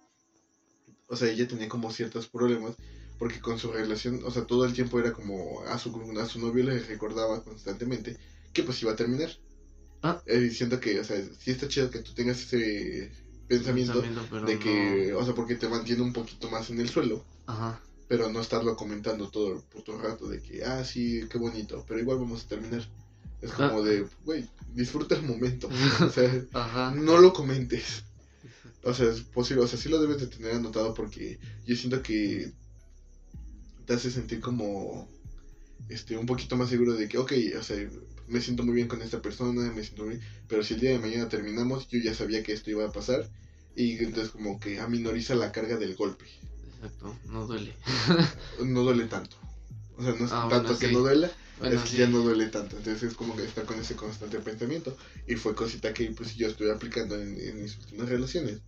[1.09, 2.77] O sea, ella tenía como ciertos problemas
[3.21, 6.41] porque con su relación, o sea, todo el tiempo era como a su, a su
[6.41, 8.17] novio le recordaba constantemente
[8.53, 9.31] que pues iba a terminar.
[10.03, 10.21] Ah.
[10.27, 13.13] Eh, diciendo que, o sea, sí está chido que tú tengas ese
[13.47, 17.25] pensamiento, de que, o sea, porque te mantiene un poquito más en el suelo.
[17.47, 17.81] Ajá
[18.11, 22.01] pero no estarlo comentando todo el puto rato de que, ah, sí, qué bonito, pero
[22.01, 22.83] igual vamos a terminar.
[23.41, 23.83] Es como ah.
[23.83, 25.69] de, güey, disfruta el momento.
[26.05, 28.03] o sea, no lo comentes.
[28.83, 32.03] O sea, es posible, o sea, sí lo debes de tener anotado porque yo siento
[32.03, 32.51] que
[33.91, 35.09] te hace sentir como
[35.89, 37.77] este un poquito más seguro de que, ok, o sea,
[38.29, 40.91] me siento muy bien con esta persona, me siento muy bien, pero si el día
[40.91, 43.29] de mañana terminamos, yo ya sabía que esto iba a pasar
[43.75, 46.25] y entonces como que aminoriza la carga del golpe.
[46.77, 47.75] Exacto, no duele.
[48.65, 49.37] no duele tanto.
[49.97, 51.29] O sea, no es ah, tanto que no duela,
[51.65, 52.77] es que ya no duele tanto.
[52.77, 54.97] Entonces es como que estar con ese constante pensamiento.
[55.27, 58.61] Y fue cosita que pues yo estoy aplicando en, mis últimas relaciones.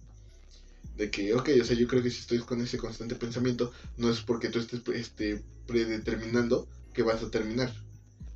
[0.96, 4.10] De que, ok, o sea, yo creo que si estoy con ese constante pensamiento, no
[4.10, 7.72] es porque tú estés este, predeterminando que vas a terminar.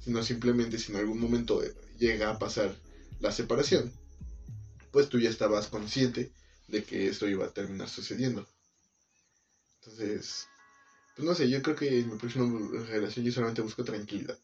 [0.01, 1.61] Sino simplemente si en algún momento
[1.99, 2.75] llega a pasar
[3.21, 3.93] la separación,
[4.91, 6.31] pues tú ya estabas consciente
[6.69, 8.47] de que esto iba a terminar sucediendo.
[9.81, 10.47] Entonces,
[11.15, 12.47] pues no sé, yo creo que en mi próxima
[12.89, 14.39] relación yo solamente busco tranquilidad.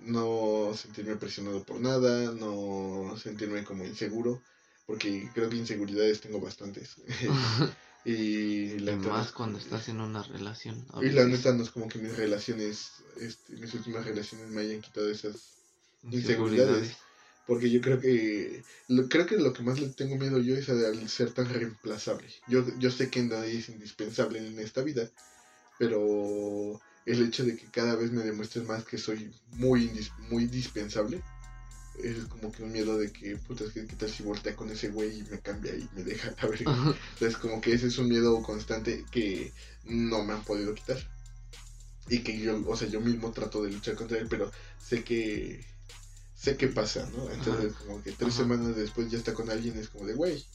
[0.00, 4.40] No sentirme presionado por nada, no sentirme como inseguro,
[4.88, 6.96] porque creo que inseguridades tengo bastantes.
[8.06, 10.84] y la más cuando estás en una relación.
[11.02, 14.80] Y la neta no es como que mis relaciones, este, mis últimas relaciones me hayan
[14.80, 15.52] quitado esas
[16.10, 16.96] inseguridades.
[17.46, 18.62] Porque yo creo que
[19.10, 22.26] creo que lo que más le tengo miedo yo es al ser tan reemplazable.
[22.46, 25.10] Yo, yo sé que nadie es indispensable en esta vida,
[25.78, 29.90] pero el hecho de que cada vez me demuestres más que soy muy,
[30.30, 31.22] muy dispensable,
[32.02, 35.18] es como que un miedo de que, putas, ¿qué, tal si voltea con ese güey
[35.18, 36.34] y me cambia y me deja?
[36.38, 39.52] A ver, entonces como que ese es un miedo constante que
[39.84, 40.98] no me han podido quitar.
[42.08, 45.64] Y que yo, o sea, yo mismo trato de luchar contra él, pero sé que
[46.34, 47.30] sé qué pasa, ¿no?
[47.30, 50.46] Entonces, como que tres semanas después ya está con alguien, es como de, güey,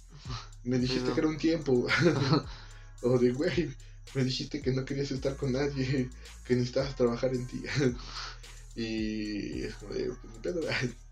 [0.64, 1.86] me dijiste que era un tiempo.
[3.02, 3.76] o de, güey,
[4.16, 6.10] me dijiste que no querías estar con nadie,
[6.46, 7.64] que necesitabas trabajar en ti.
[8.76, 10.64] y es como de, pues,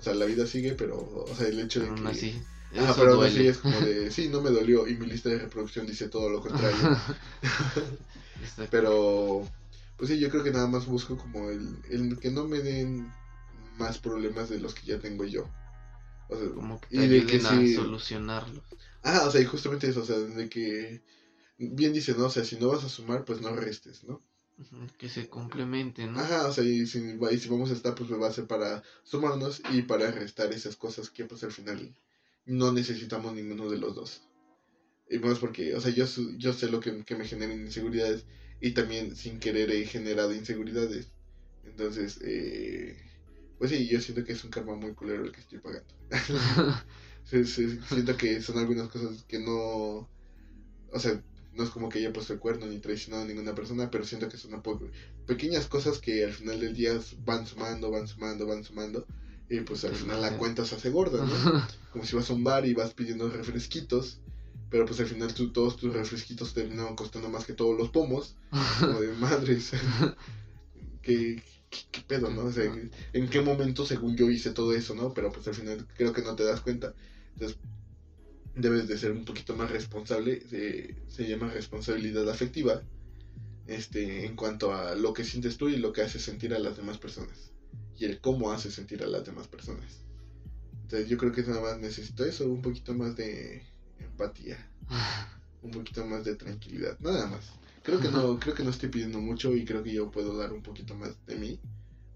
[0.00, 2.08] o sea, la vida sigue, pero, o sea, el hecho de que...
[2.08, 2.42] Así.
[2.78, 5.40] Ah, pero aún así es como de, sí, no me dolió y mi lista de
[5.40, 6.96] reproducción dice todo lo contrario.
[8.70, 9.46] pero,
[9.96, 13.12] pues sí, yo creo que nada más busco como el, el que no me den
[13.76, 15.50] más problemas de los que ya tengo yo.
[16.28, 18.64] O sea, como que te y de que a solucionarlos.
[19.02, 21.02] Ah, o sea, y justamente eso, o sea, de que
[21.58, 22.26] bien dice, ¿no?
[22.26, 24.22] O sea, si no vas a sumar, pues no restes, ¿no?
[24.98, 26.20] Que se complementen, ¿no?
[26.20, 28.46] Ajá, o sea, y si, y si vamos a estar, pues me va a ser
[28.46, 31.94] para sumarnos y para restar esas cosas que pues al final
[32.44, 34.22] no necesitamos ninguno de los dos.
[35.08, 36.04] Y más porque, o sea, yo,
[36.36, 38.26] yo sé lo que, que me generan inseguridades
[38.60, 41.10] y también sin querer he generado inseguridades.
[41.64, 42.96] Entonces, eh,
[43.58, 45.94] pues sí, yo siento que es un karma muy culero el que estoy pagando.
[47.24, 50.08] siento que son algunas cosas que no.
[50.92, 51.22] O sea,
[51.54, 54.28] no es como que haya puesto el cuerno ni traicionado a ninguna persona, pero siento
[54.28, 54.62] que son
[55.26, 59.06] pequeñas cosas que al final del día van sumando, van sumando, van sumando.
[59.48, 61.66] Y pues al final la cuenta se hace gorda, ¿no?
[61.92, 64.20] Como si vas a un bar y vas pidiendo refresquitos,
[64.70, 68.36] pero pues al final tú, todos tus refresquitos terminan costando más que todos los pomos.
[68.78, 69.72] Como de madres.
[71.02, 71.42] ¿Qué,
[71.90, 72.42] qué, pedo, no?
[72.42, 72.72] O sea,
[73.12, 75.12] ¿en qué momento, según yo, hice todo eso, no?
[75.12, 76.94] Pero pues al final creo que no te das cuenta.
[77.32, 77.58] Entonces,
[78.54, 80.40] debes de ser un poquito más responsable,
[81.08, 82.82] se, llama responsabilidad afectiva,
[83.66, 86.76] este, en cuanto a lo que sientes tú y lo que haces sentir a las
[86.76, 87.52] demás personas,
[87.96, 90.04] y el cómo haces sentir a las demás personas.
[90.82, 93.62] Entonces yo creo que nada más necesito eso, un poquito más de
[93.98, 94.70] empatía,
[95.62, 97.52] un poquito más de tranquilidad, nada más.
[97.82, 100.52] Creo que no, creo que no estoy pidiendo mucho y creo que yo puedo dar
[100.52, 101.60] un poquito más de mí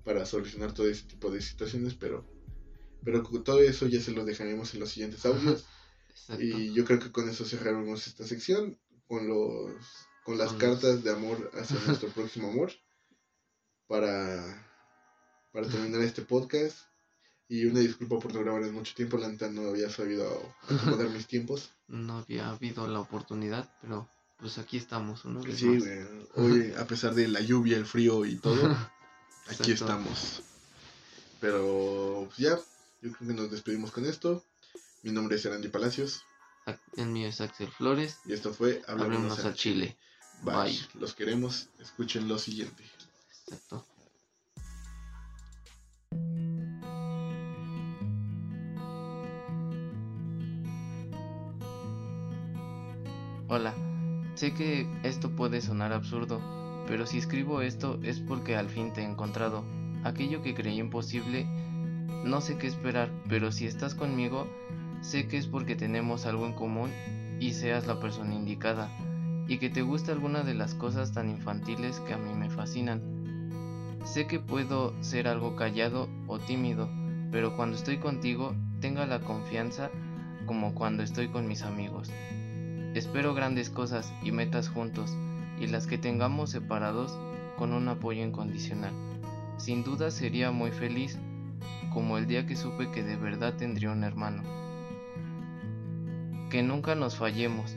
[0.04, 2.24] para solucionar todo ese tipo de situaciones, pero
[3.04, 5.64] pero todo eso ya se lo dejaremos en los siguientes audios.
[6.38, 9.72] Y yo creo que con eso cerraremos esta sección, con los
[10.24, 12.72] con las cartas de amor hacia nuestro próximo amor,
[13.86, 14.66] para,
[15.52, 16.78] para terminar este podcast.
[17.46, 21.10] Y una disculpa por no grabar en mucho tiempo, la neta no había sabido acomodar
[21.10, 21.70] mis tiempos.
[21.86, 24.08] No había habido la oportunidad, pero
[24.38, 25.42] pues aquí estamos, ¿no?
[25.42, 25.78] Sí,
[26.34, 28.74] hoy a pesar de la lluvia, el frío y todo,
[29.50, 30.42] aquí estamos.
[31.42, 32.56] Pero pues, ya,
[33.02, 34.42] yo creo que nos despedimos con esto.
[35.04, 36.24] Mi nombre es Andy Palacios.
[36.96, 38.20] El mío es Axel Flores.
[38.24, 39.98] Y esto fue Hablamos a, Chile.
[40.42, 40.80] Bye.
[40.94, 41.68] Los queremos.
[41.78, 42.82] Escuchen lo siguiente.
[43.46, 43.84] Exacto.
[53.48, 53.74] Hola,
[54.36, 56.40] sé que esto puede sonar absurdo,
[56.88, 59.66] pero si escribo esto es porque al fin te he encontrado.
[60.02, 61.44] Aquello que creí imposible,
[62.24, 64.48] no sé qué esperar, pero si estás conmigo,
[65.04, 66.90] Sé que es porque tenemos algo en común
[67.38, 68.88] y seas la persona indicada,
[69.46, 73.02] y que te gusta alguna de las cosas tan infantiles que a mí me fascinan.
[74.02, 76.88] Sé que puedo ser algo callado o tímido,
[77.30, 79.90] pero cuando estoy contigo, tenga la confianza
[80.46, 82.10] como cuando estoy con mis amigos.
[82.94, 85.14] Espero grandes cosas y metas juntos,
[85.60, 87.14] y las que tengamos separados
[87.58, 88.94] con un apoyo incondicional.
[89.58, 91.18] Sin duda sería muy feliz,
[91.92, 94.63] como el día que supe que de verdad tendría un hermano
[96.54, 97.74] que nunca nos fallemos.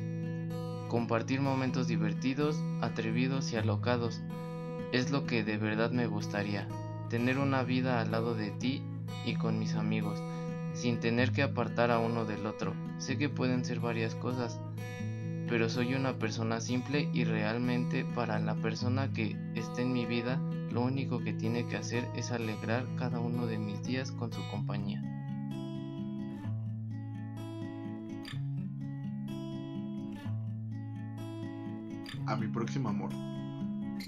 [0.88, 4.22] Compartir momentos divertidos, atrevidos y alocados
[4.92, 6.68] es lo que de verdad me gustaría.
[7.10, 8.84] Tener una vida al lado de ti
[9.26, 10.22] y con mis amigos,
[10.74, 12.76] sin tener que apartar a uno del otro.
[13.00, 14.60] Sé que pueden ser varias cosas,
[15.50, 20.40] pero soy una persona simple y realmente para la persona que esté en mi vida,
[20.72, 24.48] lo único que tiene que hacer es alegrar cada uno de mis días con su
[24.52, 25.17] compañía.
[32.28, 33.12] A mi próximo amor.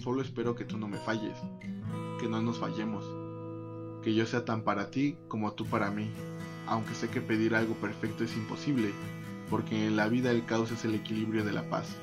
[0.04, 1.38] Solo espero que tú no me falles,
[2.20, 3.06] que no nos fallemos,
[4.04, 6.10] que yo sea tan para ti como tú para mí,
[6.68, 8.92] aunque sé que pedir algo perfecto es imposible,
[9.50, 11.96] porque en la vida el caos es el equilibrio de la paz.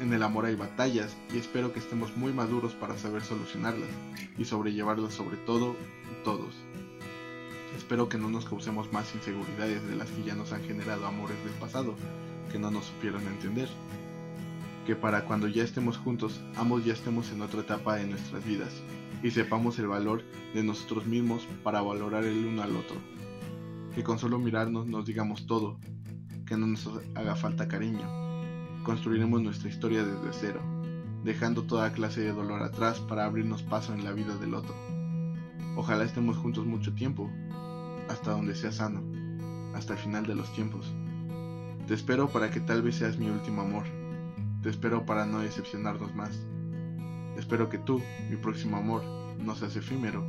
[0.00, 3.88] En el amor hay batallas y espero que estemos muy maduros para saber solucionarlas
[4.36, 5.76] y sobrellevarlas sobre todo
[6.24, 6.54] todos.
[7.76, 11.42] Espero que no nos causemos más inseguridades de las que ya nos han generado amores
[11.44, 11.94] del pasado,
[12.50, 13.68] que no nos supieron entender
[14.86, 18.70] que para cuando ya estemos juntos, ambos ya estemos en otra etapa de nuestras vidas
[19.20, 20.22] y sepamos el valor
[20.54, 22.96] de nosotros mismos para valorar el uno al otro.
[23.94, 25.80] Que con solo mirarnos nos digamos todo,
[26.46, 28.08] que no nos haga falta cariño.
[28.84, 30.60] Construiremos nuestra historia desde cero,
[31.24, 34.76] dejando toda clase de dolor atrás para abrirnos paso en la vida del otro.
[35.74, 37.28] Ojalá estemos juntos mucho tiempo,
[38.08, 39.02] hasta donde sea sano,
[39.74, 40.94] hasta el final de los tiempos.
[41.88, 43.84] Te espero para que tal vez seas mi último amor
[44.66, 46.44] te espero para no decepcionarnos más.
[47.38, 49.04] Espero que tú, mi próximo amor,
[49.38, 50.26] no seas efímero,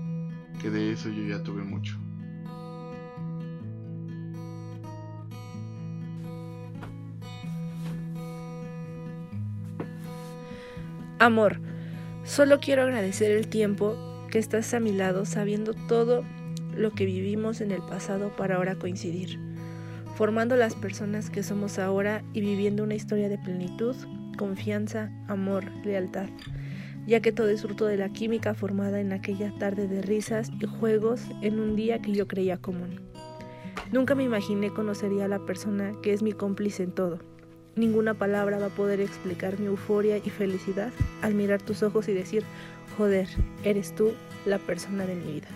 [0.61, 1.97] que de eso yo ya tuve mucho.
[11.17, 11.59] Amor,
[12.23, 13.97] solo quiero agradecer el tiempo
[14.29, 16.23] que estás a mi lado sabiendo todo
[16.75, 19.39] lo que vivimos en el pasado para ahora coincidir,
[20.13, 23.95] formando las personas que somos ahora y viviendo una historia de plenitud
[24.37, 26.29] confianza, amor, lealtad,
[27.05, 30.65] ya que todo es fruto de la química formada en aquella tarde de risas y
[30.65, 33.01] juegos en un día que yo creía común.
[33.91, 37.19] Nunca me imaginé conocería a la persona que es mi cómplice en todo.
[37.77, 42.13] Ninguna palabra va a poder explicar mi euforia y felicidad al mirar tus ojos y
[42.13, 42.43] decir,
[42.97, 43.27] joder,
[43.63, 44.11] eres tú
[44.45, 45.47] la persona de mi vida.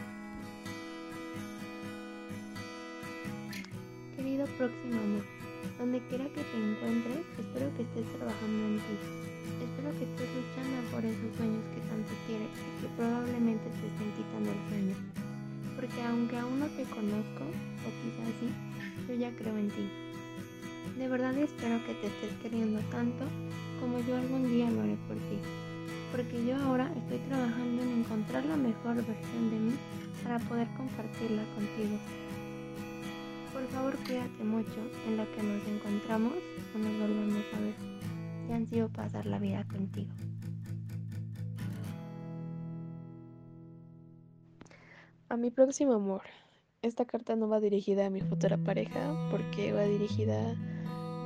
[4.16, 5.41] Querido próximo amor,
[5.82, 8.96] Donde quiera que te encuentres, espero que estés trabajando en ti.
[9.66, 14.14] Espero que estés luchando por esos sueños que tanto quieres y que probablemente te estén
[14.14, 14.96] quitando el sueño.
[15.74, 18.54] Porque aunque aún no te conozco, o quizás sí,
[19.10, 19.90] yo ya creo en ti.
[21.02, 23.26] De verdad espero que te estés queriendo tanto
[23.82, 25.42] como yo algún día lo haré por ti.
[26.14, 29.74] Porque yo ahora estoy trabajando en encontrar la mejor versión de mí
[30.22, 31.98] para poder compartirla contigo.
[33.54, 36.34] Por favor, cuídate mucho en lo que nos encontramos
[36.74, 37.76] o nos volvemos a ver.
[38.48, 40.12] Ya han sido pasar la vida contigo.
[45.30, 46.22] A mi próximo amor.
[46.82, 50.56] Esta carta no va dirigida a mi futura pareja porque va dirigida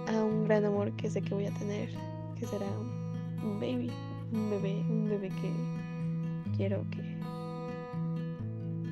[0.07, 1.89] a un gran amor que sé que voy a tener,
[2.37, 3.91] que será un baby,
[4.33, 7.15] un bebé, un bebé que quiero que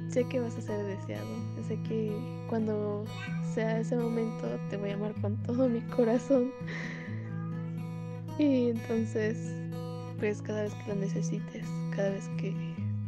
[0.10, 1.28] sé que vas a ser deseado,
[1.68, 2.16] sé que
[2.54, 3.04] cuando
[3.56, 6.52] sea ese momento te voy a amar con todo mi corazón.
[8.38, 9.52] Y entonces,
[10.20, 12.54] pues cada vez que lo necesites, cada vez que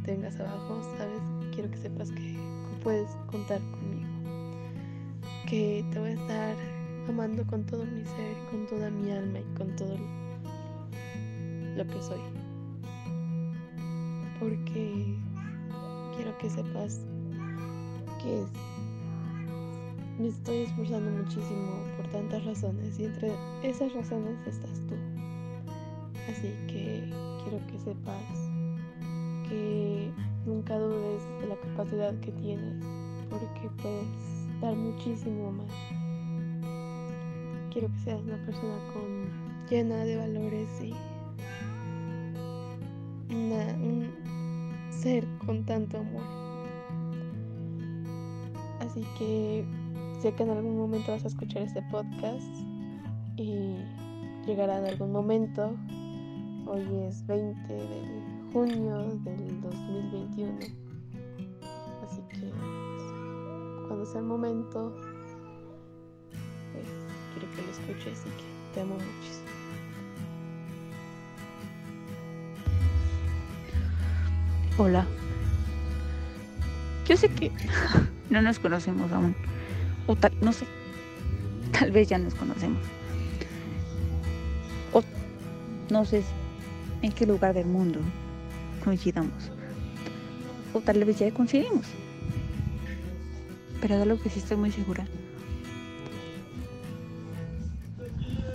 [0.04, 1.20] tengas abajo, sabes,
[1.54, 2.36] quiero que sepas que
[2.82, 4.08] puedes contar conmigo.
[5.48, 6.56] Que te voy a estar
[7.08, 9.96] amando con todo mi ser, con toda mi alma y con todo
[11.76, 12.20] lo que soy.
[14.40, 15.14] Porque
[16.16, 16.98] quiero que sepas
[18.20, 18.44] que
[20.18, 24.94] me estoy esforzando muchísimo por tantas razones y entre esas razones estás tú.
[26.30, 27.10] Así que
[27.42, 28.22] quiero que sepas
[29.48, 30.10] que
[30.46, 32.82] nunca dudes de la capacidad que tienes
[33.28, 35.72] porque puedes dar muchísimo más.
[37.72, 39.28] Quiero que seas una persona con
[39.68, 40.94] llena de valores y
[43.28, 44.08] un
[44.90, 46.22] ser con tanto amor.
[48.80, 49.64] Así que
[50.20, 52.42] sé que en algún momento vas a escuchar este podcast
[53.36, 53.76] y
[54.46, 55.76] llegará en algún momento.
[56.66, 60.58] Hoy es 20 de junio del 2021.
[62.04, 62.50] Así que
[63.86, 64.94] cuando sea el momento,
[66.72, 66.86] pues
[67.34, 69.46] quiero que lo escuches y que te amo muchísimo.
[74.78, 75.06] Hola.
[77.06, 77.52] Yo sé que
[78.30, 79.34] no nos conocemos aún.
[80.06, 80.66] O tal, no sé.
[81.72, 82.82] Tal vez ya nos conocemos.
[84.92, 85.02] O
[85.90, 86.22] no sé
[87.02, 88.00] en qué lugar del mundo
[88.84, 89.50] coincidamos.
[90.72, 91.86] O tal vez ya coincidimos.
[93.80, 95.06] Pero de lo que sí estoy muy segura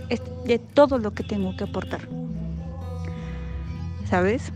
[0.09, 2.01] es de todo lo que tengo que aportar.
[4.09, 4.51] ¿Sabes?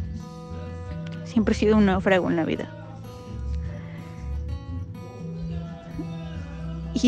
[1.24, 2.75] Siempre he sido un náufrago en la vida.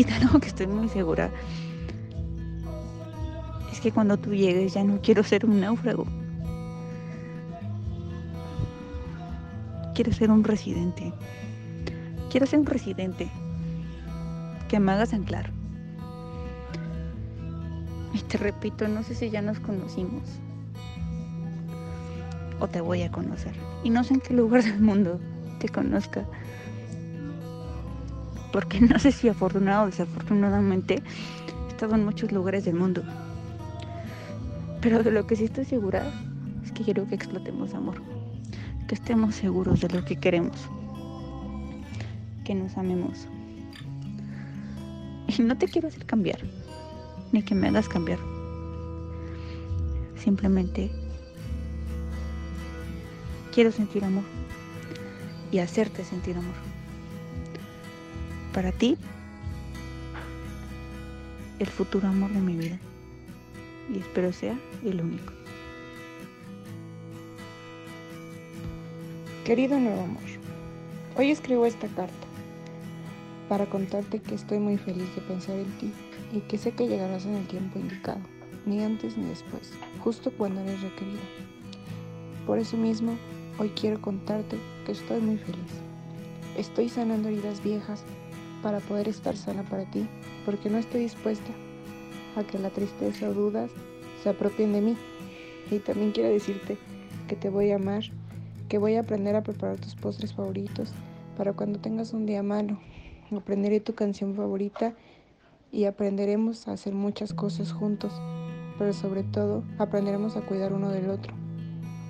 [0.04, 1.30] Algo que estoy muy segura
[3.72, 6.06] es que cuando tú llegues ya no quiero ser un náufrago.
[9.94, 11.12] Quiero ser un residente.
[12.30, 13.28] Quiero ser un residente
[14.68, 15.50] que me hagas anclar.
[18.12, 20.22] Y te repito, no sé si ya nos conocimos
[22.60, 23.54] o te voy a conocer.
[23.84, 25.20] Y no sé en qué lugar del mundo
[25.58, 26.24] te conozca.
[28.52, 31.02] Porque no sé si afortunado o desafortunadamente
[31.66, 33.02] he estado en muchos lugares del mundo.
[34.80, 36.12] Pero de lo que sí estoy segura
[36.64, 38.00] es que quiero que explotemos amor.
[38.86, 40.56] Que estemos seguros de lo que queremos.
[42.44, 43.26] Que nos amemos.
[45.26, 46.38] Y no te quiero hacer cambiar.
[47.32, 48.18] Ni que me hagas cambiar.
[50.16, 50.90] Simplemente
[53.52, 54.24] quiero sentir amor
[55.50, 56.77] y hacerte sentir amor.
[58.58, 58.96] Para ti,
[61.60, 62.76] el futuro amor de mi vida.
[63.94, 65.32] Y espero sea el único.
[69.44, 70.24] Querido nuevo amor,
[71.16, 72.26] hoy escribo esta carta
[73.48, 75.92] para contarte que estoy muy feliz de pensar en ti
[76.32, 78.22] y que sé que llegarás en el tiempo indicado,
[78.66, 81.22] ni antes ni después, justo cuando eres requerido.
[82.44, 83.16] Por eso mismo,
[83.60, 84.56] Hoy quiero contarte
[84.86, 85.58] que estoy muy feliz.
[86.56, 88.04] Estoy sanando heridas viejas
[88.62, 90.06] para poder estar sana para ti,
[90.44, 91.50] porque no estoy dispuesta
[92.36, 93.70] a que la tristeza o dudas
[94.22, 94.96] se apropien de mí.
[95.70, 96.78] Y también quiero decirte
[97.26, 98.02] que te voy a amar,
[98.68, 100.92] que voy a aprender a preparar tus postres favoritos
[101.36, 102.78] para cuando tengas un día malo.
[103.36, 104.94] Aprenderé tu canción favorita
[105.70, 108.12] y aprenderemos a hacer muchas cosas juntos,
[108.78, 111.34] pero sobre todo aprenderemos a cuidar uno del otro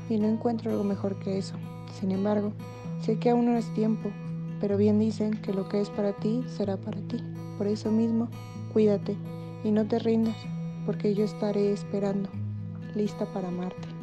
[0.09, 1.57] y no encuentro algo mejor que eso.
[1.99, 2.53] Sin embargo,
[3.01, 4.11] sé que aún no es tiempo,
[4.61, 7.19] pero bien dicen que lo que es para ti será para ti.
[7.57, 8.29] Por eso mismo,
[8.73, 9.17] cuídate
[9.65, 10.37] Y no te rindas,
[10.87, 12.29] porque yo estaré esperando,
[12.95, 13.98] lista para amarte.